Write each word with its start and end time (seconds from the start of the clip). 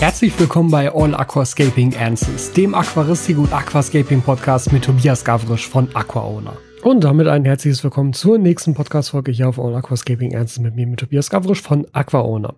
Herzlich 0.00 0.38
willkommen 0.38 0.70
bei 0.70 0.94
All 0.94 1.12
Aquascaping 1.12 1.96
Answers, 1.96 2.52
dem 2.52 2.72
Aquaristik 2.72 3.36
und 3.36 3.52
Aquascaping 3.52 4.22
Podcast 4.22 4.72
mit 4.72 4.84
Tobias 4.84 5.24
Gavrisch 5.24 5.68
von 5.68 5.88
AquaOwner. 5.92 6.56
Und 6.84 7.02
damit 7.02 7.26
ein 7.26 7.44
herzliches 7.44 7.82
Willkommen 7.82 8.12
zur 8.12 8.38
nächsten 8.38 8.74
Podcast-Folge 8.74 9.32
hier 9.32 9.48
auf 9.48 9.58
All 9.58 9.74
Aquascaping 9.74 10.36
Answers 10.36 10.60
mit 10.60 10.76
mir, 10.76 10.86
mit 10.86 11.00
Tobias 11.00 11.30
Gavrisch 11.30 11.62
von 11.62 11.84
AquaOwner. 11.92 12.54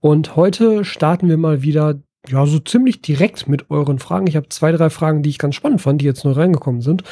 Und 0.00 0.36
heute 0.36 0.84
starten 0.84 1.30
wir 1.30 1.38
mal 1.38 1.62
wieder 1.62 2.00
ja, 2.28 2.44
so 2.44 2.58
ziemlich 2.58 3.00
direkt 3.00 3.48
mit 3.48 3.70
euren 3.70 3.98
Fragen. 3.98 4.26
Ich 4.26 4.36
habe 4.36 4.50
zwei, 4.50 4.70
drei 4.70 4.90
Fragen, 4.90 5.22
die 5.22 5.30
ich 5.30 5.38
ganz 5.38 5.54
spannend 5.54 5.80
fand, 5.80 6.02
die 6.02 6.06
jetzt 6.06 6.26
neu 6.26 6.32
reingekommen 6.32 6.82
sind, 6.82 7.02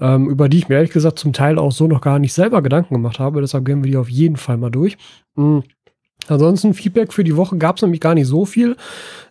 ähm, 0.00 0.30
über 0.30 0.48
die 0.48 0.58
ich 0.58 0.68
mir 0.68 0.76
ehrlich 0.76 0.92
gesagt 0.92 1.18
zum 1.18 1.32
Teil 1.32 1.58
auch 1.58 1.72
so 1.72 1.88
noch 1.88 2.00
gar 2.00 2.20
nicht 2.20 2.32
selber 2.32 2.62
Gedanken 2.62 2.94
gemacht 2.94 3.18
habe. 3.18 3.40
Deshalb 3.40 3.64
gehen 3.64 3.82
wir 3.82 3.90
die 3.90 3.96
auf 3.96 4.08
jeden 4.08 4.36
Fall 4.36 4.56
mal 4.56 4.70
durch. 4.70 4.96
Mhm. 5.34 5.64
Ansonsten 6.28 6.74
Feedback 6.74 7.12
für 7.12 7.24
die 7.24 7.36
Woche 7.36 7.56
gab 7.56 7.76
es 7.76 7.82
nämlich 7.82 8.00
gar 8.00 8.14
nicht 8.14 8.26
so 8.26 8.44
viel. 8.44 8.76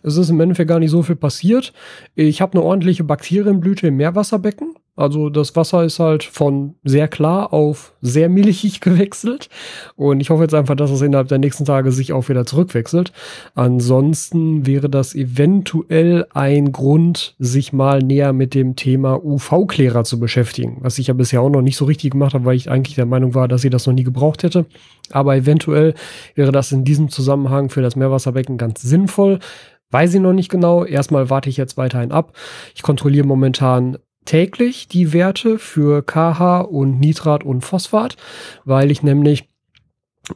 Es 0.06 0.16
ist 0.16 0.30
im 0.30 0.40
Endeffekt 0.40 0.68
gar 0.68 0.78
nicht 0.78 0.92
so 0.92 1.02
viel 1.02 1.16
passiert. 1.16 1.72
Ich 2.14 2.40
habe 2.40 2.52
eine 2.52 2.62
ordentliche 2.62 3.02
Bakterienblüte 3.02 3.88
im 3.88 3.96
Meerwasserbecken. 3.96 4.76
Also 4.94 5.28
das 5.28 5.54
Wasser 5.56 5.84
ist 5.84 5.98
halt 5.98 6.22
von 6.22 6.76
sehr 6.84 7.08
klar 7.08 7.52
auf 7.52 7.92
sehr 8.00 8.28
milchig 8.28 8.80
gewechselt. 8.80 9.50
Und 9.96 10.20
ich 10.20 10.30
hoffe 10.30 10.44
jetzt 10.44 10.54
einfach, 10.54 10.76
dass 10.76 10.92
es 10.92 11.02
innerhalb 11.02 11.26
der 11.26 11.38
nächsten 11.38 11.64
Tage 11.64 11.90
sich 11.90 12.12
auch 12.12 12.28
wieder 12.28 12.46
zurückwechselt. 12.46 13.12
Ansonsten 13.56 14.64
wäre 14.64 14.88
das 14.88 15.16
eventuell 15.16 16.26
ein 16.32 16.70
Grund, 16.70 17.34
sich 17.40 17.72
mal 17.72 17.98
näher 17.98 18.32
mit 18.32 18.54
dem 18.54 18.76
Thema 18.76 19.22
UV-Klärer 19.22 20.04
zu 20.04 20.20
beschäftigen. 20.20 20.78
Was 20.82 20.98
ich 20.98 21.08
ja 21.08 21.14
bisher 21.14 21.42
auch 21.42 21.50
noch 21.50 21.62
nicht 21.62 21.76
so 21.76 21.84
richtig 21.84 22.12
gemacht 22.12 22.32
habe, 22.32 22.44
weil 22.44 22.56
ich 22.56 22.70
eigentlich 22.70 22.94
der 22.94 23.06
Meinung 23.06 23.34
war, 23.34 23.48
dass 23.48 23.64
ich 23.64 23.70
das 23.70 23.86
noch 23.86 23.94
nie 23.94 24.04
gebraucht 24.04 24.44
hätte. 24.44 24.66
Aber 25.10 25.36
eventuell 25.36 25.94
wäre 26.36 26.52
das 26.52 26.72
in 26.72 26.84
diesem 26.84 27.10
Zusammenhang 27.10 27.70
für 27.70 27.82
das 27.82 27.96
Meerwasserbecken 27.96 28.56
ganz 28.56 28.82
sinnvoll. 28.82 29.40
Weiß 29.90 30.14
ich 30.14 30.20
noch 30.20 30.32
nicht 30.32 30.50
genau. 30.50 30.84
Erstmal 30.84 31.30
warte 31.30 31.48
ich 31.48 31.56
jetzt 31.56 31.76
weiterhin 31.76 32.12
ab. 32.12 32.32
Ich 32.74 32.82
kontrolliere 32.82 33.26
momentan 33.26 33.98
täglich 34.24 34.88
die 34.88 35.12
Werte 35.12 35.58
für 35.58 36.02
KH 36.02 36.60
und 36.62 37.00
Nitrat 37.00 37.44
und 37.44 37.62
Phosphat, 37.62 38.16
weil 38.64 38.90
ich 38.90 39.02
nämlich 39.02 39.48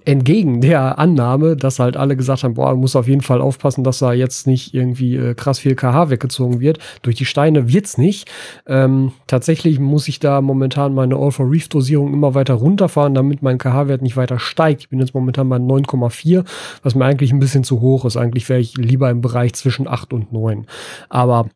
entgegen 0.04 0.60
der 0.60 0.98
Annahme, 0.98 1.56
dass 1.56 1.80
halt 1.80 1.96
alle 1.96 2.16
gesagt 2.16 2.44
haben, 2.44 2.54
boah, 2.54 2.74
muss 2.76 2.94
auf 2.94 3.08
jeden 3.08 3.22
Fall 3.22 3.40
aufpassen, 3.40 3.82
dass 3.82 3.98
da 3.98 4.12
jetzt 4.12 4.46
nicht 4.46 4.72
irgendwie 4.72 5.16
äh, 5.16 5.34
krass 5.34 5.58
viel 5.58 5.74
KH 5.74 6.10
weggezogen 6.10 6.60
wird. 6.60 6.78
Durch 7.02 7.16
die 7.16 7.24
Steine 7.24 7.72
wird's 7.72 7.98
nicht. 7.98 8.30
Ähm, 8.66 9.12
tatsächlich 9.26 9.80
muss 9.80 10.06
ich 10.08 10.20
da 10.20 10.40
momentan 10.40 10.94
meine 10.94 11.16
All-for-Reef-Dosierung 11.16 12.12
immer 12.12 12.34
weiter 12.34 12.54
runterfahren, 12.54 13.14
damit 13.14 13.42
mein 13.42 13.58
KH-Wert 13.58 14.02
nicht 14.02 14.16
weiter 14.16 14.38
steigt. 14.38 14.82
Ich 14.82 14.88
bin 14.90 15.00
jetzt 15.00 15.14
momentan 15.14 15.48
bei 15.48 15.56
9,4, 15.56 16.44
was 16.82 16.94
mir 16.94 17.04
eigentlich 17.04 17.32
ein 17.32 17.40
bisschen 17.40 17.64
zu 17.64 17.80
hoch 17.80 18.04
ist. 18.04 18.16
Eigentlich 18.16 18.48
wäre 18.48 18.60
ich 18.60 18.76
lieber 18.76 19.10
im 19.10 19.20
Bereich 19.20 19.54
zwischen 19.54 19.88
8 19.88 20.12
und 20.12 20.32
9. 20.32 20.66
Aber 21.08 21.48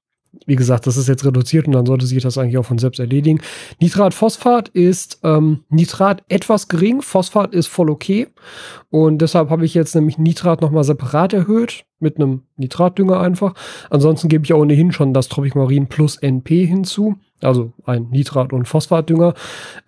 wie 0.47 0.57
gesagt, 0.57 0.87
das 0.87 0.97
ist 0.97 1.09
jetzt 1.09 1.25
reduziert 1.25 1.67
und 1.67 1.73
dann 1.73 1.87
sollte 1.87 2.07
sich 2.07 2.23
das 2.23 2.39
eigentlich 2.39 2.59
auch 2.59 2.65
von 2.65 2.79
selbst 2.79 3.01
erledigen. 3.01 3.41
Nitrat, 3.81 4.15
Phosphat 4.15 4.69
ist 4.69 5.21
ähm, 5.23 5.65
Nitrat 5.69 6.23
etwas 6.29 6.69
gering, 6.69 7.03
Phosphat 7.03 7.55
ist 7.55 7.69
voll 7.69 7.91
okay. 7.91 8.29
Und 8.91 9.19
deshalb 9.19 9.51
habe 9.51 9.65
ich 9.65 9.75
jetzt 9.75 9.95
nämlich 9.95 10.19
Nitrat 10.19 10.61
nochmal 10.61 10.85
separat 10.85 11.33
erhöht 11.33 11.85
mit 11.99 12.17
einem 12.17 12.43
Nitratdünger 12.57 13.21
einfach. 13.21 13.55
Ansonsten 13.91 14.29
gebe 14.29 14.45
ich 14.45 14.55
ohnehin 14.55 14.93
schon 14.93 15.15
das 15.15 15.29
Tropicmarin 15.29 15.89
plus 15.89 16.17
NP 16.17 16.67
hinzu, 16.67 17.17
also 17.45 17.73
ein 17.85 18.09
Nitrat- 18.11 18.53
und 18.53 18.67
Phosphatdünger, 18.67 19.35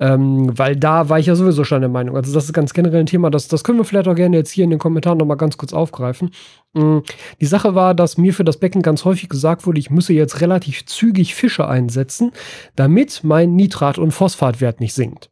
ähm, 0.00 0.56
weil 0.56 0.76
da 0.76 1.08
war 1.08 1.18
ich 1.18 1.26
ja 1.26 1.34
sowieso 1.34 1.64
schon 1.64 1.80
der 1.80 1.90
Meinung. 1.90 2.16
Also 2.16 2.32
das 2.32 2.44
ist 2.44 2.52
ganz 2.52 2.72
generell 2.72 3.00
ein 3.00 3.06
Thema, 3.06 3.30
das, 3.30 3.48
das 3.48 3.64
können 3.64 3.78
wir 3.78 3.84
vielleicht 3.84 4.08
auch 4.08 4.14
gerne 4.14 4.36
jetzt 4.36 4.50
hier 4.50 4.64
in 4.64 4.70
den 4.70 4.78
Kommentaren 4.78 5.18
nochmal 5.18 5.36
ganz 5.36 5.56
kurz 5.56 5.72
aufgreifen. 5.72 6.30
Mhm. 6.74 7.02
Die 7.40 7.46
Sache 7.46 7.74
war, 7.74 7.94
dass 7.94 8.18
mir 8.18 8.34
für 8.34 8.44
das 8.44 8.58
Becken 8.58 8.82
ganz 8.82 9.04
häufig 9.04 9.28
gesagt 9.28 9.66
wurde, 9.66 9.80
ich 9.80 9.90
müsse 9.90 10.12
jetzt 10.12 10.40
relativ 10.40 10.86
zügig 10.86 11.34
Fische 11.34 11.68
einsetzen, 11.68 12.32
damit 12.76 13.20
mein 13.22 13.56
Nitrat- 13.56 13.98
und 13.98 14.12
Phosphatwert 14.12 14.80
nicht 14.80 14.94
sinkt. 14.94 15.30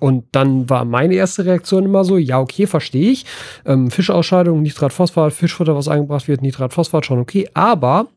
Und 0.00 0.26
dann 0.32 0.68
war 0.68 0.84
meine 0.84 1.14
erste 1.14 1.44
Reaktion 1.44 1.84
immer 1.84 2.04
so, 2.04 2.18
ja, 2.18 2.38
okay, 2.38 2.66
verstehe 2.66 3.10
ich. 3.10 3.24
Ähm, 3.64 3.90
Fischausscheidung, 3.90 4.62
Nitratphosphat, 4.62 5.32
Fischfutter, 5.32 5.74
was 5.74 5.88
eingebracht 5.88 6.28
wird, 6.28 6.42
Nitratphosphat, 6.42 7.06
schon 7.06 7.18
okay. 7.18 7.48
Aber 7.54 8.08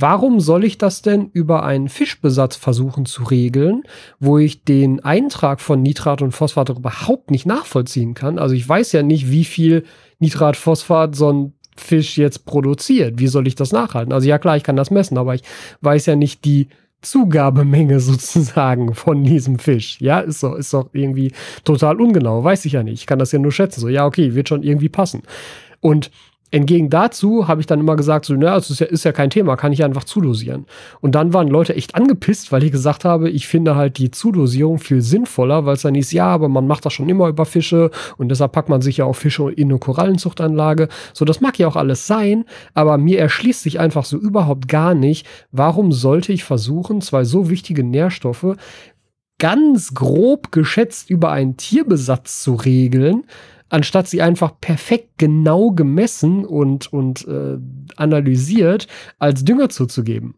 warum 0.00 0.40
soll 0.40 0.64
ich 0.64 0.78
das 0.78 1.02
denn 1.02 1.30
über 1.32 1.62
einen 1.62 1.88
Fischbesatz 1.88 2.56
versuchen 2.56 3.06
zu 3.06 3.24
regeln, 3.24 3.82
wo 4.18 4.38
ich 4.38 4.64
den 4.64 5.00
Eintrag 5.00 5.60
von 5.60 5.82
Nitrat 5.82 6.22
und 6.22 6.32
Phosphat 6.32 6.70
überhaupt 6.70 7.30
nicht 7.30 7.46
nachvollziehen 7.46 8.14
kann? 8.14 8.38
Also 8.38 8.54
ich 8.54 8.68
weiß 8.68 8.92
ja 8.92 9.02
nicht, 9.02 9.30
wie 9.30 9.44
viel 9.44 9.84
Nitratphosphat 10.18 11.14
so 11.14 11.32
ein 11.32 11.52
Fisch 11.76 12.18
jetzt 12.18 12.44
produziert. 12.44 13.18
Wie 13.18 13.26
soll 13.26 13.46
ich 13.46 13.54
das 13.54 13.72
nachhalten? 13.72 14.12
Also 14.12 14.28
ja 14.28 14.38
klar, 14.38 14.56
ich 14.56 14.62
kann 14.62 14.76
das 14.76 14.90
messen, 14.90 15.18
aber 15.18 15.34
ich 15.34 15.42
weiß 15.80 16.06
ja 16.06 16.16
nicht 16.16 16.44
die 16.44 16.68
Zugabemenge 17.00 18.00
sozusagen 18.00 18.94
von 18.94 19.24
diesem 19.24 19.58
Fisch. 19.58 20.00
Ja, 20.00 20.20
ist 20.20 20.42
doch, 20.42 20.54
ist 20.54 20.72
doch 20.74 20.90
irgendwie 20.92 21.32
total 21.64 22.00
ungenau. 22.00 22.44
Weiß 22.44 22.64
ich 22.64 22.72
ja 22.72 22.82
nicht. 22.82 23.00
Ich 23.00 23.06
kann 23.06 23.18
das 23.18 23.32
ja 23.32 23.38
nur 23.38 23.52
schätzen. 23.52 23.80
So, 23.80 23.88
ja, 23.88 24.06
okay, 24.06 24.34
wird 24.34 24.48
schon 24.48 24.62
irgendwie 24.62 24.88
passen. 24.88 25.22
Und 25.80 26.10
Entgegen 26.52 26.90
dazu 26.90 27.46
habe 27.46 27.60
ich 27.60 27.66
dann 27.66 27.80
immer 27.80 27.94
gesagt, 27.94 28.24
so, 28.24 28.34
naja, 28.34 28.56
es 28.56 28.70
ist 28.70 28.80
ja, 28.80 28.86
ist 28.86 29.04
ja 29.04 29.12
kein 29.12 29.30
Thema, 29.30 29.56
kann 29.56 29.72
ich 29.72 29.84
einfach 29.84 30.04
zudosieren. 30.04 30.66
Und 31.00 31.14
dann 31.14 31.32
waren 31.32 31.48
Leute 31.48 31.76
echt 31.76 31.94
angepisst, 31.94 32.50
weil 32.50 32.64
ich 32.64 32.72
gesagt 32.72 33.04
habe, 33.04 33.30
ich 33.30 33.46
finde 33.46 33.76
halt 33.76 33.98
die 33.98 34.10
Zudosierung 34.10 34.78
viel 34.78 35.00
sinnvoller, 35.00 35.64
weil 35.64 35.74
es 35.74 35.82
dann 35.82 35.94
ist, 35.94 36.12
ja, 36.12 36.26
aber 36.26 36.48
man 36.48 36.66
macht 36.66 36.84
das 36.84 36.92
schon 36.92 37.08
immer 37.08 37.28
über 37.28 37.46
Fische 37.46 37.90
und 38.16 38.30
deshalb 38.30 38.52
packt 38.52 38.68
man 38.68 38.82
sich 38.82 38.96
ja 38.96 39.04
auch 39.04 39.14
Fische 39.14 39.50
in 39.50 39.70
eine 39.70 39.78
Korallenzuchtanlage. 39.78 40.88
So, 41.12 41.24
das 41.24 41.40
mag 41.40 41.58
ja 41.58 41.68
auch 41.68 41.76
alles 41.76 42.06
sein, 42.06 42.44
aber 42.74 42.98
mir 42.98 43.20
erschließt 43.20 43.62
sich 43.62 43.78
einfach 43.78 44.04
so 44.04 44.16
überhaupt 44.16 44.66
gar 44.66 44.94
nicht, 44.94 45.26
warum 45.52 45.92
sollte 45.92 46.32
ich 46.32 46.42
versuchen, 46.42 47.00
zwei 47.00 47.24
so 47.24 47.48
wichtige 47.48 47.84
Nährstoffe 47.84 48.56
ganz 49.38 49.94
grob 49.94 50.52
geschätzt 50.52 51.10
über 51.10 51.32
einen 51.32 51.56
Tierbesatz 51.56 52.42
zu 52.42 52.54
regeln, 52.54 53.24
anstatt 53.70 54.08
sie 54.08 54.20
einfach 54.20 54.60
perfekt 54.60 55.12
genau 55.16 55.70
gemessen 55.70 56.44
und, 56.44 56.92
und 56.92 57.26
äh, 57.26 57.58
analysiert 57.96 58.86
als 59.18 59.44
Dünger 59.44 59.70
zuzugeben 59.70 60.34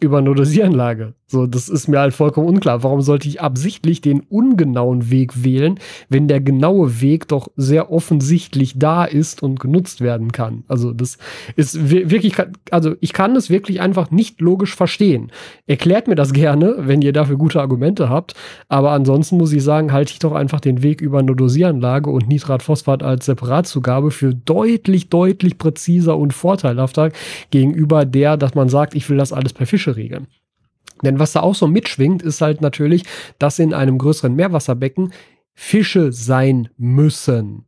über 0.00 0.18
eine 0.18 0.34
Dosieranlage. 0.34 1.14
So, 1.26 1.46
das 1.46 1.70
ist 1.70 1.88
mir 1.88 2.00
halt 2.00 2.12
vollkommen 2.12 2.48
unklar. 2.48 2.82
Warum 2.82 3.00
sollte 3.00 3.28
ich 3.28 3.40
absichtlich 3.40 4.02
den 4.02 4.20
ungenauen 4.20 5.10
Weg 5.10 5.42
wählen, 5.42 5.80
wenn 6.10 6.28
der 6.28 6.40
genaue 6.40 7.00
Weg 7.00 7.28
doch 7.28 7.48
sehr 7.56 7.90
offensichtlich 7.90 8.78
da 8.78 9.04
ist 9.04 9.42
und 9.42 9.58
genutzt 9.58 10.02
werden 10.02 10.32
kann? 10.32 10.64
Also, 10.68 10.92
das 10.92 11.16
ist 11.56 11.88
wirklich, 11.88 12.34
also 12.70 12.94
ich 13.00 13.14
kann 13.14 13.34
es 13.36 13.48
wirklich 13.48 13.80
einfach 13.80 14.10
nicht 14.10 14.42
logisch 14.42 14.74
verstehen. 14.74 15.32
Erklärt 15.66 16.08
mir 16.08 16.14
das 16.14 16.32
gerne, 16.34 16.76
wenn 16.80 17.00
ihr 17.00 17.14
dafür 17.14 17.36
gute 17.36 17.60
Argumente 17.60 18.10
habt. 18.10 18.34
Aber 18.68 18.90
ansonsten 18.90 19.38
muss 19.38 19.52
ich 19.52 19.64
sagen, 19.64 19.92
halte 19.92 20.12
ich 20.12 20.18
doch 20.18 20.32
einfach 20.32 20.60
den 20.60 20.82
Weg 20.82 21.00
über 21.00 21.20
eine 21.20 21.34
Dosieranlage 21.34 22.10
und 22.10 22.28
Nitratphosphat 22.28 23.02
als 23.02 23.24
Separatzugabe 23.24 24.10
für 24.10 24.34
deutlich, 24.34 25.08
deutlich 25.08 25.56
präziser 25.56 26.18
und 26.18 26.34
vorteilhafter 26.34 27.10
gegenüber 27.50 28.04
der, 28.04 28.36
dass 28.36 28.54
man 28.54 28.68
sagt, 28.68 28.94
ich 28.94 29.08
will 29.08 29.16
das 29.16 29.32
alles 29.32 29.54
per 29.54 29.66
Fische 29.66 29.96
regeln. 29.96 30.26
Denn 31.04 31.18
was 31.18 31.32
da 31.32 31.40
auch 31.40 31.54
so 31.54 31.66
mitschwingt, 31.66 32.22
ist 32.22 32.40
halt 32.40 32.60
natürlich, 32.60 33.04
dass 33.38 33.58
in 33.58 33.74
einem 33.74 33.98
größeren 33.98 34.34
Meerwasserbecken 34.34 35.12
Fische 35.54 36.12
sein 36.12 36.68
müssen. 36.76 37.64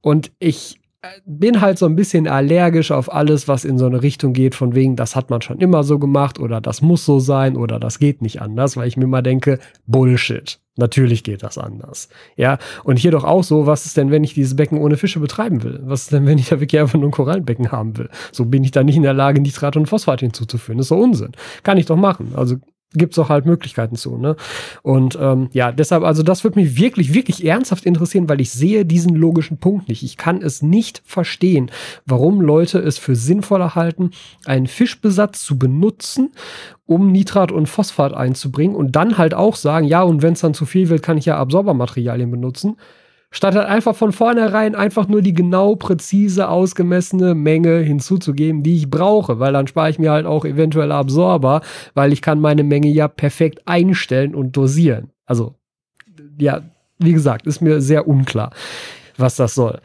Und 0.00 0.32
ich 0.38 0.81
bin 1.24 1.60
halt 1.60 1.78
so 1.78 1.86
ein 1.86 1.96
bisschen 1.96 2.28
allergisch 2.28 2.92
auf 2.92 3.12
alles, 3.12 3.48
was 3.48 3.64
in 3.64 3.78
so 3.78 3.86
eine 3.86 4.02
Richtung 4.02 4.32
geht, 4.32 4.54
von 4.54 4.74
wegen, 4.74 4.94
das 4.96 5.16
hat 5.16 5.30
man 5.30 5.42
schon 5.42 5.58
immer 5.58 5.82
so 5.82 5.98
gemacht 5.98 6.38
oder 6.38 6.60
das 6.60 6.80
muss 6.80 7.04
so 7.04 7.18
sein 7.18 7.56
oder 7.56 7.80
das 7.80 7.98
geht 7.98 8.22
nicht 8.22 8.40
anders, 8.40 8.76
weil 8.76 8.88
ich 8.88 8.96
mir 8.96 9.06
mal 9.06 9.22
denke, 9.22 9.58
Bullshit. 9.86 10.60
Natürlich 10.76 11.22
geht 11.22 11.42
das 11.42 11.58
anders. 11.58 12.08
Ja, 12.36 12.56
und 12.82 12.98
hier 12.98 13.10
doch 13.10 13.24
auch 13.24 13.44
so, 13.44 13.66
was 13.66 13.84
ist 13.84 13.98
denn, 13.98 14.10
wenn 14.10 14.24
ich 14.24 14.32
dieses 14.32 14.56
Becken 14.56 14.78
ohne 14.78 14.96
Fische 14.96 15.20
betreiben 15.20 15.62
will? 15.62 15.80
Was 15.84 16.04
ist 16.04 16.12
denn, 16.12 16.24
wenn 16.24 16.38
ich 16.38 16.48
da 16.48 16.60
wirklich 16.60 16.80
einfach 16.80 16.98
nur 16.98 17.08
ein 17.08 17.12
Korallenbecken 17.12 17.72
haben 17.72 17.98
will? 17.98 18.08
So 18.30 18.46
bin 18.46 18.64
ich 18.64 18.70
da 18.70 18.82
nicht 18.82 18.96
in 18.96 19.02
der 19.02 19.12
Lage, 19.12 19.42
Nitrat 19.42 19.76
und 19.76 19.86
Phosphat 19.86 20.20
hinzuzuführen. 20.20 20.78
Das 20.78 20.86
ist 20.86 20.90
doch 20.90 20.96
Unsinn. 20.96 21.32
Kann 21.62 21.76
ich 21.76 21.84
doch 21.84 21.96
machen. 21.96 22.32
Also 22.36 22.56
gibt 22.94 23.12
es 23.12 23.18
auch 23.18 23.28
halt 23.28 23.46
Möglichkeiten 23.46 23.96
zu. 23.96 24.16
Ne? 24.16 24.36
Und 24.82 25.18
ähm, 25.20 25.48
ja, 25.52 25.72
deshalb, 25.72 26.04
also 26.04 26.22
das 26.22 26.44
würde 26.44 26.60
mich 26.60 26.76
wirklich, 26.76 27.14
wirklich 27.14 27.44
ernsthaft 27.44 27.84
interessieren, 27.84 28.28
weil 28.28 28.40
ich 28.40 28.50
sehe 28.50 28.84
diesen 28.84 29.14
logischen 29.14 29.58
Punkt 29.58 29.88
nicht. 29.88 30.02
Ich 30.02 30.16
kann 30.16 30.42
es 30.42 30.62
nicht 30.62 31.02
verstehen, 31.04 31.70
warum 32.06 32.40
Leute 32.40 32.78
es 32.78 32.98
für 32.98 33.16
sinnvoller 33.16 33.74
halten, 33.74 34.10
einen 34.44 34.66
Fischbesatz 34.66 35.42
zu 35.42 35.58
benutzen, 35.58 36.32
um 36.86 37.10
Nitrat 37.10 37.52
und 37.52 37.68
Phosphat 37.68 38.14
einzubringen 38.14 38.76
und 38.76 38.96
dann 38.96 39.18
halt 39.18 39.34
auch 39.34 39.56
sagen, 39.56 39.86
ja, 39.86 40.02
und 40.02 40.22
wenn 40.22 40.34
es 40.34 40.40
dann 40.40 40.54
zu 40.54 40.66
viel 40.66 40.88
wird, 40.88 41.02
kann 41.02 41.18
ich 41.18 41.26
ja 41.26 41.38
Absorbermaterialien 41.38 42.30
benutzen 42.30 42.76
statt 43.32 43.56
halt 43.56 43.66
einfach 43.66 43.96
von 43.96 44.12
vornherein 44.12 44.76
einfach 44.76 45.08
nur 45.08 45.22
die 45.22 45.34
genau 45.34 45.74
präzise 45.74 46.48
ausgemessene 46.48 47.34
Menge 47.34 47.78
hinzuzugeben, 47.78 48.62
die 48.62 48.76
ich 48.76 48.90
brauche, 48.90 49.40
weil 49.40 49.52
dann 49.52 49.66
spare 49.66 49.90
ich 49.90 49.98
mir 49.98 50.12
halt 50.12 50.26
auch 50.26 50.44
eventuell 50.44 50.92
Absorber, 50.92 51.62
weil 51.94 52.12
ich 52.12 52.22
kann 52.22 52.38
meine 52.38 52.62
Menge 52.62 52.88
ja 52.88 53.08
perfekt 53.08 53.62
einstellen 53.66 54.34
und 54.34 54.56
dosieren. 54.56 55.10
Also 55.26 55.56
ja, 56.38 56.62
wie 56.98 57.12
gesagt, 57.12 57.46
ist 57.46 57.60
mir 57.60 57.80
sehr 57.80 58.06
unklar, 58.06 58.52
was 59.16 59.36
das 59.36 59.54
soll. 59.54 59.80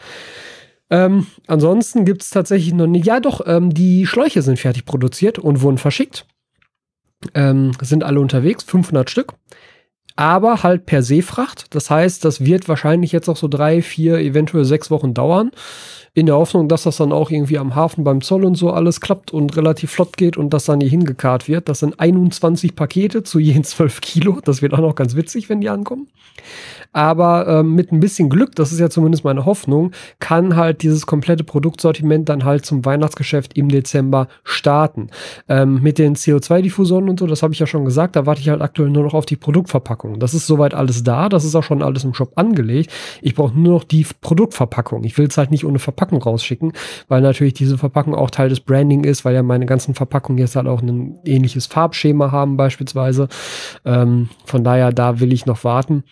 Ähm, 0.89 1.27
ansonsten 1.47 2.05
gibt 2.05 2.21
es 2.21 2.29
tatsächlich 2.29 2.73
noch 2.73 2.87
nicht. 2.87 3.05
Ja, 3.05 3.19
doch, 3.19 3.41
ähm, 3.45 3.73
die 3.73 4.05
Schläuche 4.05 4.41
sind 4.41 4.59
fertig 4.59 4.85
produziert 4.85 5.39
und 5.39 5.61
wurden 5.61 5.77
verschickt. 5.77 6.25
Ähm, 7.33 7.71
sind 7.81 8.03
alle 8.03 8.19
unterwegs, 8.19 8.63
500 8.63 9.09
Stück. 9.09 9.33
Aber 10.17 10.63
halt 10.63 10.85
per 10.85 11.03
Seefracht. 11.03 11.73
Das 11.73 11.89
heißt, 11.89 12.25
das 12.25 12.43
wird 12.43 12.67
wahrscheinlich 12.67 13.13
jetzt 13.13 13.27
noch 13.27 13.37
so 13.37 13.47
drei, 13.47 13.81
vier, 13.81 14.17
eventuell 14.17 14.65
sechs 14.65 14.91
Wochen 14.91 15.13
dauern 15.13 15.51
in 16.17 16.25
der 16.25 16.35
Hoffnung, 16.35 16.67
dass 16.67 16.81
das 16.81 16.97
dann 16.97 17.11
auch 17.11 17.29
irgendwie 17.29 17.59
am 17.59 17.75
Hafen 17.75 18.03
beim 18.03 18.21
Zoll 18.21 18.43
und 18.43 18.55
so 18.55 18.71
alles 18.71 19.01
klappt 19.01 19.31
und 19.31 19.55
relativ 19.55 19.91
flott 19.91 20.17
geht 20.17 20.35
und 20.35 20.49
das 20.49 20.65
dann 20.65 20.81
hier 20.81 20.89
hingekarrt 20.89 21.47
wird. 21.47 21.69
Das 21.69 21.79
sind 21.79 21.99
21 21.99 22.75
Pakete 22.75 23.21
zu 23.21 23.37
je 23.37 23.61
12 23.61 24.01
Kilo. 24.01 24.39
Das 24.43 24.63
wird 24.63 24.73
auch 24.73 24.79
noch 24.79 24.95
ganz 24.95 25.15
witzig, 25.15 25.47
wenn 25.47 25.61
die 25.61 25.69
ankommen. 25.69 26.07
Aber 26.91 27.47
ähm, 27.47 27.75
mit 27.75 27.91
ein 27.91 27.99
bisschen 27.99 28.29
Glück, 28.29 28.55
das 28.55 28.71
ist 28.71 28.79
ja 28.79 28.89
zumindest 28.89 29.23
meine 29.23 29.45
Hoffnung, 29.45 29.91
kann 30.19 30.55
halt 30.55 30.83
dieses 30.83 31.05
komplette 31.05 31.43
Produktsortiment 31.43 32.29
dann 32.29 32.45
halt 32.45 32.65
zum 32.65 32.85
Weihnachtsgeschäft 32.85 33.57
im 33.57 33.69
Dezember 33.69 34.27
starten. 34.43 35.09
Ähm, 35.47 35.81
mit 35.81 35.97
den 35.97 36.15
CO2-Diffusoren 36.15 37.09
und 37.09 37.19
so, 37.19 37.27
das 37.27 37.43
habe 37.43 37.53
ich 37.53 37.59
ja 37.59 37.67
schon 37.67 37.85
gesagt, 37.85 38.15
da 38.15 38.25
warte 38.25 38.41
ich 38.41 38.49
halt 38.49 38.61
aktuell 38.61 38.89
nur 38.89 39.03
noch 39.03 39.13
auf 39.13 39.25
die 39.25 39.35
Produktverpackung. 39.35 40.19
Das 40.19 40.33
ist 40.33 40.47
soweit 40.47 40.73
alles 40.73 41.03
da, 41.03 41.29
das 41.29 41.45
ist 41.45 41.55
auch 41.55 41.63
schon 41.63 41.83
alles 41.83 42.03
im 42.03 42.13
Shop 42.13 42.33
angelegt. 42.35 42.91
Ich 43.21 43.35
brauche 43.35 43.57
nur 43.57 43.73
noch 43.73 43.83
die 43.83 44.05
Produktverpackung. 44.21 45.03
Ich 45.03 45.17
will 45.17 45.27
es 45.27 45.37
halt 45.37 45.51
nicht 45.51 45.65
ohne 45.65 45.79
Verpackung 45.79 46.21
rausschicken, 46.21 46.73
weil 47.07 47.21
natürlich 47.21 47.53
diese 47.53 47.77
Verpackung 47.77 48.15
auch 48.15 48.29
Teil 48.29 48.49
des 48.49 48.59
Branding 48.59 49.03
ist, 49.03 49.25
weil 49.25 49.35
ja 49.35 49.43
meine 49.43 49.65
ganzen 49.65 49.93
Verpackungen 49.93 50.39
jetzt 50.39 50.55
halt 50.55 50.67
auch 50.67 50.81
ein 50.81 51.19
ähnliches 51.25 51.65
Farbschema 51.65 52.31
haben 52.31 52.57
beispielsweise. 52.57 53.27
Ähm, 53.85 54.29
von 54.45 54.63
daher, 54.63 54.91
da 54.91 55.19
will 55.19 55.33
ich 55.33 55.45
noch 55.45 55.63
warten. 55.63 56.03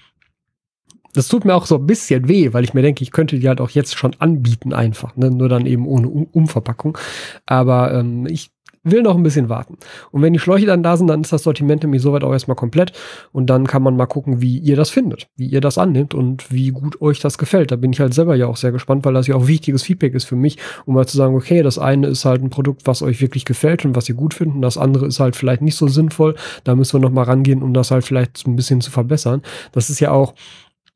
Das 1.15 1.27
tut 1.27 1.45
mir 1.45 1.55
auch 1.55 1.65
so 1.65 1.75
ein 1.75 1.85
bisschen 1.85 2.27
weh, 2.27 2.53
weil 2.53 2.63
ich 2.63 2.73
mir 2.73 2.81
denke, 2.81 3.03
ich 3.03 3.11
könnte 3.11 3.39
die 3.39 3.47
halt 3.47 3.61
auch 3.61 3.69
jetzt 3.69 3.97
schon 3.97 4.15
anbieten 4.19 4.73
einfach, 4.73 5.15
ne? 5.15 5.31
nur 5.31 5.49
dann 5.49 5.65
eben 5.65 5.87
ohne 5.87 6.07
um 6.07 6.25
Umverpackung. 6.31 6.97
Aber 7.45 7.93
ähm, 7.93 8.27
ich 8.27 8.51
will 8.85 9.01
noch 9.01 9.15
ein 9.15 9.23
bisschen 9.23 9.49
warten. 9.49 9.77
Und 10.11 10.21
wenn 10.21 10.31
die 10.31 10.39
Schläuche 10.39 10.67
dann 10.67 10.83
da 10.83 10.95
sind, 10.95 11.07
dann 11.07 11.21
ist 11.21 11.33
das 11.33 11.43
Sortiment 11.43 11.83
nämlich 11.83 12.01
soweit 12.01 12.23
auch 12.23 12.31
erstmal 12.31 12.55
komplett. 12.55 12.93
Und 13.31 13.49
dann 13.49 13.67
kann 13.67 13.83
man 13.83 13.97
mal 13.97 14.05
gucken, 14.05 14.41
wie 14.41 14.59
ihr 14.59 14.75
das 14.75 14.91
findet, 14.91 15.27
wie 15.35 15.47
ihr 15.47 15.59
das 15.59 15.77
annimmt 15.77 16.13
und 16.13 16.51
wie 16.51 16.69
gut 16.69 17.01
euch 17.01 17.19
das 17.19 17.37
gefällt. 17.37 17.71
Da 17.71 17.75
bin 17.75 17.91
ich 17.91 17.99
halt 17.99 18.13
selber 18.13 18.35
ja 18.35 18.47
auch 18.47 18.57
sehr 18.57 18.71
gespannt, 18.71 19.03
weil 19.03 19.13
das 19.13 19.27
ja 19.27 19.35
auch 19.35 19.47
wichtiges 19.47 19.83
Feedback 19.83 20.13
ist 20.13 20.25
für 20.25 20.35
mich, 20.35 20.57
um 20.85 20.93
mal 20.93 21.07
zu 21.07 21.17
sagen, 21.17 21.35
okay, 21.35 21.63
das 21.63 21.79
eine 21.79 22.07
ist 22.07 22.25
halt 22.25 22.43
ein 22.43 22.51
Produkt, 22.51 22.85
was 22.85 23.01
euch 23.01 23.19
wirklich 23.21 23.43
gefällt 23.43 23.83
und 23.85 23.95
was 23.95 24.07
ihr 24.07 24.15
gut 24.15 24.35
findet. 24.35 24.63
Das 24.63 24.77
andere 24.77 25.07
ist 25.07 25.19
halt 25.19 25.35
vielleicht 25.35 25.63
nicht 25.63 25.75
so 25.75 25.87
sinnvoll. 25.87 26.35
Da 26.63 26.75
müssen 26.75 26.93
wir 26.93 27.01
noch 27.01 27.13
mal 27.13 27.23
rangehen, 27.23 27.63
um 27.63 27.73
das 27.73 27.89
halt 27.89 28.05
vielleicht 28.05 28.45
ein 28.45 28.55
bisschen 28.55 28.81
zu 28.81 28.91
verbessern. 28.91 29.41
Das 29.71 29.89
ist 29.89 29.99
ja 29.99 30.11
auch 30.11 30.35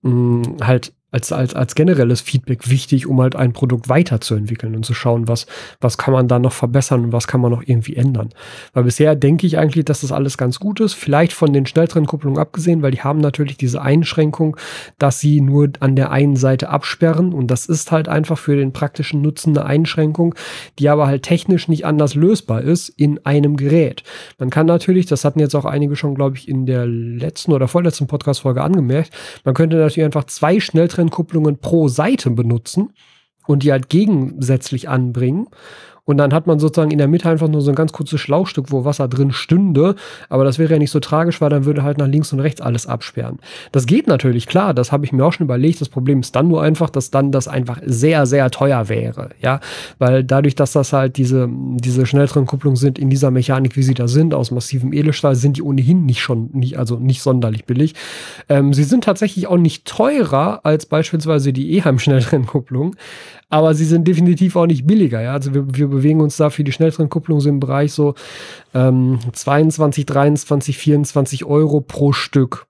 mh, 0.01 0.09
mm, 0.09 0.57
halt 0.63 0.93
als, 1.11 1.31
als, 1.31 1.56
als 1.56 1.75
generelles 1.75 2.21
Feedback 2.21 2.69
wichtig, 2.69 3.07
um 3.07 3.19
halt 3.19 3.35
ein 3.35 3.53
Produkt 3.53 3.89
weiterzuentwickeln 3.89 4.75
und 4.75 4.85
zu 4.85 4.94
schauen, 4.94 5.27
was, 5.27 5.47
was 5.81 5.97
kann 5.97 6.13
man 6.13 6.27
da 6.27 6.38
noch 6.38 6.53
verbessern 6.53 7.06
und 7.06 7.13
was 7.13 7.27
kann 7.27 7.41
man 7.41 7.51
noch 7.51 7.63
irgendwie 7.65 7.95
ändern. 7.95 8.29
Weil 8.73 8.83
bisher 8.83 9.15
denke 9.15 9.47
ich 9.47 9.57
eigentlich, 9.57 9.85
dass 9.85 10.01
das 10.01 10.11
alles 10.11 10.38
ganz 10.38 10.59
gut 10.59 10.79
ist. 10.79 10.94
Vielleicht 10.94 11.33
von 11.33 11.51
den 11.51 11.65
Schnelltrennkupplungen 11.65 12.39
abgesehen, 12.39 12.81
weil 12.81 12.91
die 12.91 13.01
haben 13.01 13.19
natürlich 13.19 13.57
diese 13.57 13.81
Einschränkung, 13.81 14.56
dass 15.00 15.19
sie 15.19 15.41
nur 15.41 15.69
an 15.79 15.95
der 15.95 16.11
einen 16.11 16.35
Seite 16.35 16.69
absperren 16.69 17.33
und 17.33 17.47
das 17.47 17.65
ist 17.65 17.91
halt 17.91 18.07
einfach 18.07 18.38
für 18.38 18.56
den 18.56 18.71
praktischen 18.71 19.21
Nutzen 19.21 19.57
eine 19.57 19.65
Einschränkung, 19.65 20.35
die 20.77 20.89
aber 20.89 21.07
halt 21.07 21.23
technisch 21.23 21.67
nicht 21.67 21.85
anders 21.85 22.13
lösbar 22.13 22.61
ist 22.61 22.89
in 22.89 23.25
einem 23.25 23.57
Gerät. 23.57 24.03
Man 24.38 24.51
kann 24.51 24.67
natürlich, 24.67 25.07
das 25.07 25.25
hatten 25.25 25.39
jetzt 25.39 25.56
auch 25.56 25.65
einige 25.65 25.95
schon, 25.95 26.13
glaube 26.13 26.38
ich, 26.38 26.47
in 26.47 26.65
der 26.67 26.85
letzten 26.85 27.51
oder 27.51 27.67
vorletzten 27.67 28.07
Podcast-Folge 28.07 28.61
angemerkt, 28.61 29.11
man 29.44 29.56
könnte 29.56 29.77
natürlich 29.77 30.06
einfach 30.06 30.25
zwei 30.25 30.59
Schnelltrennkupplungen 30.59 30.98
Kupplungen 31.07 31.59
pro 31.59 31.87
Seite 31.87 32.31
benutzen 32.31 32.93
und 33.47 33.63
die 33.63 33.71
halt 33.71 33.89
gegensätzlich 33.89 34.89
anbringen 34.89 35.47
und 36.09 36.17
dann 36.17 36.33
hat 36.33 36.47
man 36.47 36.57
sozusagen 36.57 36.89
in 36.89 36.97
der 36.97 37.07
Mitte 37.07 37.29
einfach 37.29 37.47
nur 37.47 37.61
so 37.61 37.69
ein 37.69 37.75
ganz 37.75 37.94
kurzes 37.94 38.19
Schlauchstück, 38.19 38.71
wo 38.71 38.83
Wasser 38.83 39.07
drin 39.07 39.31
stünde. 39.31 39.94
Aber 40.27 40.44
das 40.44 40.57
wäre 40.57 40.73
ja 40.73 40.79
nicht 40.79 40.89
so 40.89 41.00
tragisch, 41.00 41.39
weil 41.39 41.51
dann 41.51 41.65
würde 41.65 41.83
halt 41.83 42.00
nach 42.00 42.07
links 42.07 42.33
und 42.33 42.39
rechts 42.39 42.61
alles 42.61 42.88
absperren. 42.88 43.38
Das 43.71 43.85
geht 43.85 44.07
natürlich, 44.07 44.47
klar, 44.47 44.73
das 44.73 44.91
habe 44.91 45.06
ich 45.06 45.11
mir 45.11 45.23
auch 45.23 45.33
schon 45.33 45.45
überlegt. 45.45 45.81
Das 45.81 45.88
Problem 45.88 46.21
ist 46.21 46.35
dann 46.35 46.47
nur 46.47 46.63
einfach, 46.63 46.89
dass 46.89 47.11
dann 47.11 47.31
das 47.31 47.47
einfach 47.47 47.79
sehr, 47.85 48.25
sehr 48.25 48.50
teuer 48.50 48.89
wäre. 48.89 49.29
Ja, 49.39 49.59
weil 50.00 50.23
dadurch, 50.23 50.56
dass 50.56 50.71
das 50.71 50.94
halt 50.94 51.15
diese, 51.17 51.47
diese 51.47 52.07
Schnelltrenkupplungen 52.07 52.75
sind 52.75 52.97
in 52.97 53.11
dieser 53.11 53.29
Mechanik, 53.29 53.75
wie 53.75 53.83
sie 53.83 53.94
da 53.94 54.07
sind, 54.07 54.33
aus 54.33 54.50
massivem 54.50 54.94
Edelstahl, 54.94 55.35
sind 55.35 55.57
die 55.57 55.61
ohnehin 55.61 56.07
nicht 56.07 56.21
schon, 56.21 56.50
nicht, 56.53 56.79
also 56.79 56.95
nicht 56.95 57.21
sonderlich 57.21 57.65
billig. 57.65 57.94
Ähm, 58.50 58.73
sie 58.73 58.83
sind 58.83 59.03
tatsächlich 59.03 59.45
auch 59.45 59.57
nicht 59.57 59.85
teurer 59.85 60.61
als 60.63 60.88
beispielsweise 60.88 61.53
die 61.53 61.69
Eheim-Schnelltrennkupplung 61.73 62.95
aber 63.50 63.73
sie 63.73 63.85
sind 63.85 64.07
definitiv 64.07 64.56
auch 64.56 64.67
nicht 64.67 64.85
billiger. 64.85 65.21
Ja? 65.21 65.33
Also 65.33 65.53
wir, 65.53 65.73
wir 65.73 65.98
bewegen 65.99 66.21
uns 66.21 66.37
da 66.37 66.49
für 66.49 66.63
die 66.63 66.71
Schnelltrennkupplung 66.71 67.41
so 67.41 67.49
im 67.49 67.59
Bereich 67.59 67.93
so 67.93 68.15
ähm, 68.73 69.19
22, 69.33 70.05
23, 70.05 70.77
24 70.77 71.45
Euro 71.45 71.81
pro 71.81 72.13
Stück. 72.13 72.67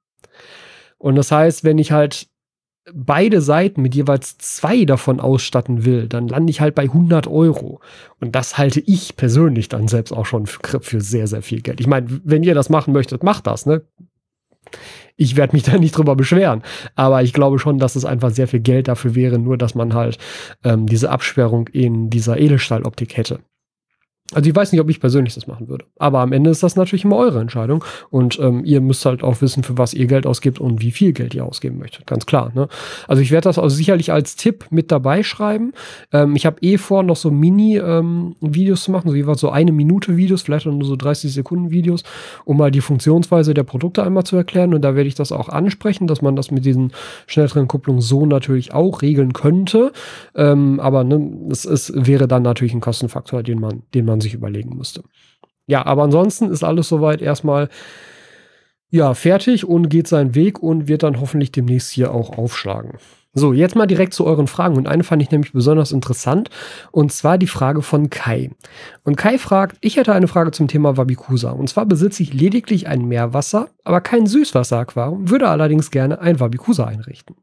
Und 0.97 1.15
das 1.15 1.31
heißt, 1.31 1.63
wenn 1.63 1.77
ich 1.77 1.91
halt 1.91 2.27
beide 2.93 3.41
Seiten 3.41 3.81
mit 3.81 3.95
jeweils 3.95 4.37
zwei 4.37 4.85
davon 4.85 5.19
ausstatten 5.19 5.85
will, 5.85 6.07
dann 6.07 6.27
lande 6.27 6.49
ich 6.49 6.61
halt 6.61 6.75
bei 6.75 6.83
100 6.83 7.27
Euro. 7.27 7.81
Und 8.19 8.35
das 8.35 8.57
halte 8.57 8.79
ich 8.79 9.15
persönlich 9.15 9.69
dann 9.69 9.87
selbst 9.87 10.11
auch 10.11 10.25
schon 10.25 10.47
für, 10.47 10.79
für 10.81 11.01
sehr, 11.01 11.27
sehr 11.27 11.41
viel 11.41 11.61
Geld. 11.61 11.79
Ich 11.79 11.87
meine, 11.87 12.07
wenn 12.23 12.43
ihr 12.43 12.55
das 12.55 12.69
machen 12.69 12.93
möchtet, 12.93 13.23
macht 13.23 13.47
das, 13.47 13.65
ne? 13.65 13.83
Ich 15.15 15.35
werde 15.35 15.53
mich 15.53 15.63
da 15.65 15.77
nicht 15.77 15.97
drüber 15.97 16.15
beschweren. 16.15 16.63
Aber 16.95 17.21
ich 17.21 17.33
glaube 17.33 17.59
schon, 17.59 17.77
dass 17.77 17.95
es 17.95 18.05
einfach 18.05 18.31
sehr 18.31 18.47
viel 18.47 18.61
Geld 18.61 18.87
dafür 18.87 19.15
wäre, 19.15 19.37
nur 19.37 19.57
dass 19.57 19.75
man 19.75 19.93
halt 19.93 20.17
ähm, 20.63 20.87
diese 20.87 21.09
Absperrung 21.11 21.67
in 21.67 22.09
dieser 22.09 22.37
Edelstahloptik 22.37 23.17
hätte. 23.17 23.39
Also 24.33 24.47
ich 24.47 24.55
weiß 24.55 24.71
nicht, 24.71 24.81
ob 24.81 24.89
ich 24.89 24.99
persönlich 24.99 25.33
das 25.33 25.47
machen 25.47 25.67
würde. 25.67 25.85
Aber 25.97 26.19
am 26.19 26.31
Ende 26.31 26.51
ist 26.51 26.61
das 26.61 26.75
natürlich 26.75 27.03
immer 27.03 27.17
eure 27.17 27.39
Entscheidung. 27.39 27.83
Und 28.11 28.39
ähm, 28.39 28.63
ihr 28.63 28.79
müsst 28.79 29.05
halt 29.05 29.23
auch 29.23 29.41
wissen, 29.41 29.63
für 29.63 29.77
was 29.77 29.93
ihr 29.95 30.05
Geld 30.05 30.27
ausgibt 30.27 30.59
und 30.59 30.81
wie 30.81 30.91
viel 30.91 31.13
Geld 31.13 31.33
ihr 31.33 31.45
ausgeben 31.45 31.79
möchtet. 31.79 32.05
Ganz 32.05 32.27
klar. 32.27 32.51
Ne? 32.53 32.67
Also 33.07 33.23
ich 33.23 33.31
werde 33.31 33.45
das 33.45 33.57
also 33.57 33.75
sicherlich 33.75 34.11
als 34.11 34.35
Tipp 34.35 34.65
mit 34.69 34.91
dabei 34.91 35.23
schreiben. 35.23 35.73
Ähm, 36.11 36.35
ich 36.35 36.45
habe 36.45 36.57
eh 36.61 36.77
vor, 36.77 37.01
noch 37.01 37.15
so 37.15 37.31
Mini-Videos 37.31 38.79
ähm, 38.79 38.83
zu 38.83 38.91
machen, 38.91 39.09
so 39.09 39.15
jeweils 39.15 39.39
so 39.39 39.49
eine 39.49 39.71
Minute 39.71 40.15
Videos, 40.15 40.43
vielleicht 40.43 40.67
nur 40.67 40.85
so 40.85 40.95
30 40.95 41.33
Sekunden 41.33 41.71
Videos, 41.71 42.03
um 42.45 42.57
mal 42.57 42.69
die 42.69 42.81
Funktionsweise 42.81 43.55
der 43.55 43.63
Produkte 43.63 44.03
einmal 44.03 44.25
zu 44.25 44.35
erklären. 44.35 44.75
Und 44.75 44.83
da 44.83 44.95
werde 44.95 45.07
ich 45.07 45.15
das 45.15 45.31
auch 45.31 45.49
ansprechen, 45.49 46.05
dass 46.05 46.21
man 46.21 46.35
das 46.35 46.51
mit 46.51 46.65
diesen 46.65 46.91
Schnelltrennkupplungen 47.25 48.01
so 48.01 48.27
natürlich 48.27 48.73
auch 48.73 49.01
regeln 49.01 49.33
könnte. 49.33 49.91
Ähm, 50.35 50.79
aber 50.79 51.03
ne, 51.03 51.47
es, 51.49 51.65
es 51.65 51.91
wäre 51.95 52.27
dann 52.27 52.43
natürlich 52.43 52.73
ein 52.73 52.81
Kostenfaktor, 52.81 53.41
den 53.41 53.59
man, 53.59 53.81
den 53.93 54.05
man 54.05 54.18
man 54.19 54.21
sich 54.21 54.33
überlegen 54.33 54.75
müsste. 54.75 55.03
Ja, 55.65 55.85
aber 55.85 56.03
ansonsten 56.03 56.51
ist 56.51 56.63
alles 56.63 56.89
soweit 56.89 57.21
erstmal 57.21 57.69
ja, 58.91 59.13
fertig 59.13 59.65
und 59.65 59.89
geht 59.89 60.07
seinen 60.07 60.35
Weg 60.35 60.61
und 60.61 60.87
wird 60.87 61.03
dann 61.03 61.21
hoffentlich 61.21 61.51
demnächst 61.51 61.91
hier 61.91 62.13
auch 62.13 62.37
aufschlagen. 62.37 62.97
So, 63.35 63.53
jetzt 63.53 63.75
mal 63.75 63.85
direkt 63.85 64.15
zu 64.15 64.25
euren 64.25 64.47
Fragen. 64.47 64.75
Und 64.75 64.87
eine 64.87 65.03
fand 65.03 65.21
ich 65.21 65.29
nämlich 65.29 65.53
besonders 65.53 65.91
interessant. 65.91 66.49
Und 66.91 67.13
zwar 67.13 67.37
die 67.37 67.45
Frage 67.45 67.83
von 67.83 68.09
Kai. 68.09 68.49
Und 69.03 69.17
Kai 69.17 69.37
fragt, 69.37 69.77
ich 69.81 69.97
hätte 69.97 70.13
eine 70.13 70.27
Frage 70.27 70.49
zum 70.49 70.67
Thema 70.67 70.97
Wabikusa. 70.97 71.51
Und 71.51 71.69
zwar 71.69 71.85
besitze 71.85 72.23
ich 72.23 72.33
lediglich 72.33 72.87
ein 72.87 73.05
Meerwasser, 73.05 73.69
aber 73.83 74.01
kein 74.01 74.25
Süßwasseraquarium, 74.25 75.29
würde 75.29 75.47
allerdings 75.47 75.91
gerne 75.91 76.19
ein 76.21 76.39
Wabikusa 76.39 76.85
einrichten. 76.85 77.35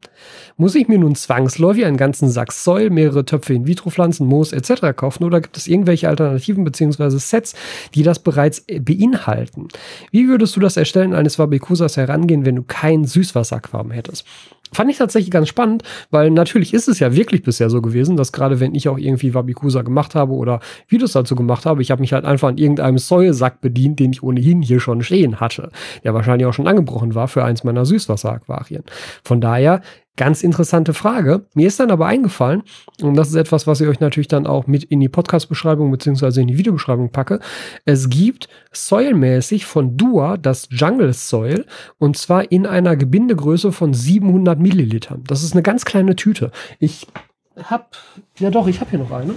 Muss 0.57 0.75
ich 0.75 0.89
mir 0.89 0.97
nun 0.97 1.15
zwangsläufig 1.15 1.85
einen 1.85 1.97
ganzen 1.97 2.29
Sack 2.29 2.51
Soil, 2.51 2.89
mehrere 2.89 3.23
Töpfe 3.23 3.53
In-vitro-Pflanzen, 3.53 4.27
Moos 4.27 4.51
etc. 4.51 4.93
kaufen 4.95 5.23
oder 5.23 5.39
gibt 5.39 5.55
es 5.55 5.67
irgendwelche 5.67 6.09
Alternativen 6.09 6.65
bzw. 6.65 7.17
Sets, 7.17 7.55
die 7.95 8.03
das 8.03 8.19
bereits 8.19 8.65
beinhalten? 8.81 9.69
Wie 10.11 10.27
würdest 10.27 10.55
du 10.55 10.59
das 10.59 10.75
Erstellen 10.75 11.13
eines 11.13 11.39
Wabikusas 11.39 11.95
herangehen, 11.95 12.45
wenn 12.45 12.57
du 12.57 12.63
kein 12.63 13.05
Süßwasseraquarium 13.05 13.91
hättest? 13.91 14.25
Fand 14.73 14.91
ich 14.91 14.97
tatsächlich 14.97 15.31
ganz 15.31 15.47
spannend, 15.47 15.83
weil 16.11 16.29
natürlich 16.29 16.73
ist 16.73 16.87
es 16.87 16.99
ja 16.99 17.15
wirklich 17.15 17.43
bisher 17.43 17.69
so 17.69 17.81
gewesen, 17.81 18.17
dass 18.17 18.31
gerade 18.31 18.59
wenn 18.59 18.75
ich 18.75 18.89
auch 18.89 18.97
irgendwie 18.97 19.33
Wabikusa 19.33 19.81
gemacht 19.81 20.15
habe 20.15 20.33
oder 20.33 20.59
Videos 20.87 21.13
dazu 21.13 21.35
gemacht 21.35 21.65
habe, 21.65 21.81
ich 21.81 21.91
habe 21.91 22.01
mich 22.01 22.13
halt 22.13 22.25
einfach 22.25 22.49
an 22.49 22.57
irgendeinem 22.57 22.97
Säuresack 22.97 23.61
bedient, 23.61 23.99
den 23.99 24.11
ich 24.11 24.23
ohnehin 24.23 24.61
hier 24.61 24.79
schon 24.79 25.03
stehen 25.03 25.39
hatte, 25.39 25.71
der 26.03 26.13
wahrscheinlich 26.13 26.45
auch 26.45 26.53
schon 26.53 26.67
angebrochen 26.67 27.15
war 27.15 27.27
für 27.27 27.43
eins 27.43 27.63
meiner 27.63 27.85
Süßwasseraquarien. 27.85 28.83
Von 29.23 29.41
daher 29.41 29.81
Ganz 30.17 30.41
interessante 30.41 30.95
Frage. 30.95 31.45
Mir 31.53 31.67
ist 31.67 31.79
dann 31.79 31.91
aber 31.91 32.07
eingefallen, 32.07 32.63
und 33.01 33.15
das 33.15 33.29
ist 33.29 33.35
etwas, 33.35 33.67
was 33.67 33.81
ich 33.81 33.87
euch 33.87 33.99
natürlich 33.99 34.27
dann 34.27 34.47
auch 34.47 34.65
mit 34.65 34.83
in 34.83 34.99
die 34.99 35.09
Podcast-Beschreibung 35.09 35.91
beziehungsweise 35.91 36.41
in 36.41 36.47
die 36.47 36.57
Videobeschreibung 36.57 37.11
packe. 37.11 37.39
Es 37.85 38.09
gibt 38.09 38.49
soilmäßig 38.71 39.65
von 39.65 39.95
Dua 39.95 40.37
das 40.37 40.69
Jungle 40.71 41.13
Soil 41.13 41.65
und 41.99 42.17
zwar 42.17 42.51
in 42.51 42.65
einer 42.65 42.95
Gebindegröße 42.95 43.71
von 43.71 43.93
700 43.93 44.59
Millilitern. 44.59 45.23
Das 45.27 45.43
ist 45.43 45.53
eine 45.53 45.61
ganz 45.61 45.85
kleine 45.85 46.15
Tüte. 46.15 46.51
Ich 46.79 47.07
hab, 47.55 47.95
ja 48.39 48.49
doch, 48.49 48.67
ich 48.67 48.81
habe 48.81 48.89
hier 48.89 48.99
noch 48.99 49.11
eine. 49.11 49.35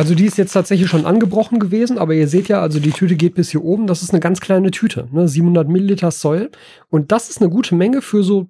Also 0.00 0.14
die 0.14 0.24
ist 0.24 0.38
jetzt 0.38 0.52
tatsächlich 0.52 0.88
schon 0.88 1.04
angebrochen 1.04 1.58
gewesen, 1.58 1.98
aber 1.98 2.14
ihr 2.14 2.26
seht 2.26 2.48
ja, 2.48 2.62
also 2.62 2.80
die 2.80 2.90
Tüte 2.90 3.16
geht 3.16 3.34
bis 3.34 3.50
hier 3.50 3.62
oben. 3.62 3.86
Das 3.86 4.02
ist 4.02 4.14
eine 4.14 4.20
ganz 4.20 4.40
kleine 4.40 4.70
Tüte, 4.70 5.06
ne? 5.12 5.28
700 5.28 5.68
Milliliter 5.68 6.10
Soil. 6.10 6.50
Und 6.88 7.12
das 7.12 7.28
ist 7.28 7.42
eine 7.42 7.50
gute 7.50 7.74
Menge 7.74 8.00
für 8.00 8.22
so 8.22 8.48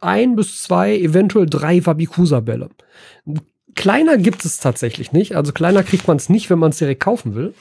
ein 0.00 0.36
bis 0.36 0.62
zwei, 0.62 0.96
eventuell 0.96 1.44
drei 1.44 1.84
Wabikusa-Bälle. 1.84 2.70
Kleiner 3.74 4.16
gibt 4.16 4.46
es 4.46 4.58
tatsächlich 4.58 5.12
nicht. 5.12 5.36
Also 5.36 5.52
kleiner 5.52 5.82
kriegt 5.82 6.08
man 6.08 6.16
es 6.16 6.30
nicht, 6.30 6.48
wenn 6.48 6.58
man 6.58 6.70
es 6.70 6.78
direkt 6.78 7.02
kaufen 7.02 7.34
will. 7.34 7.52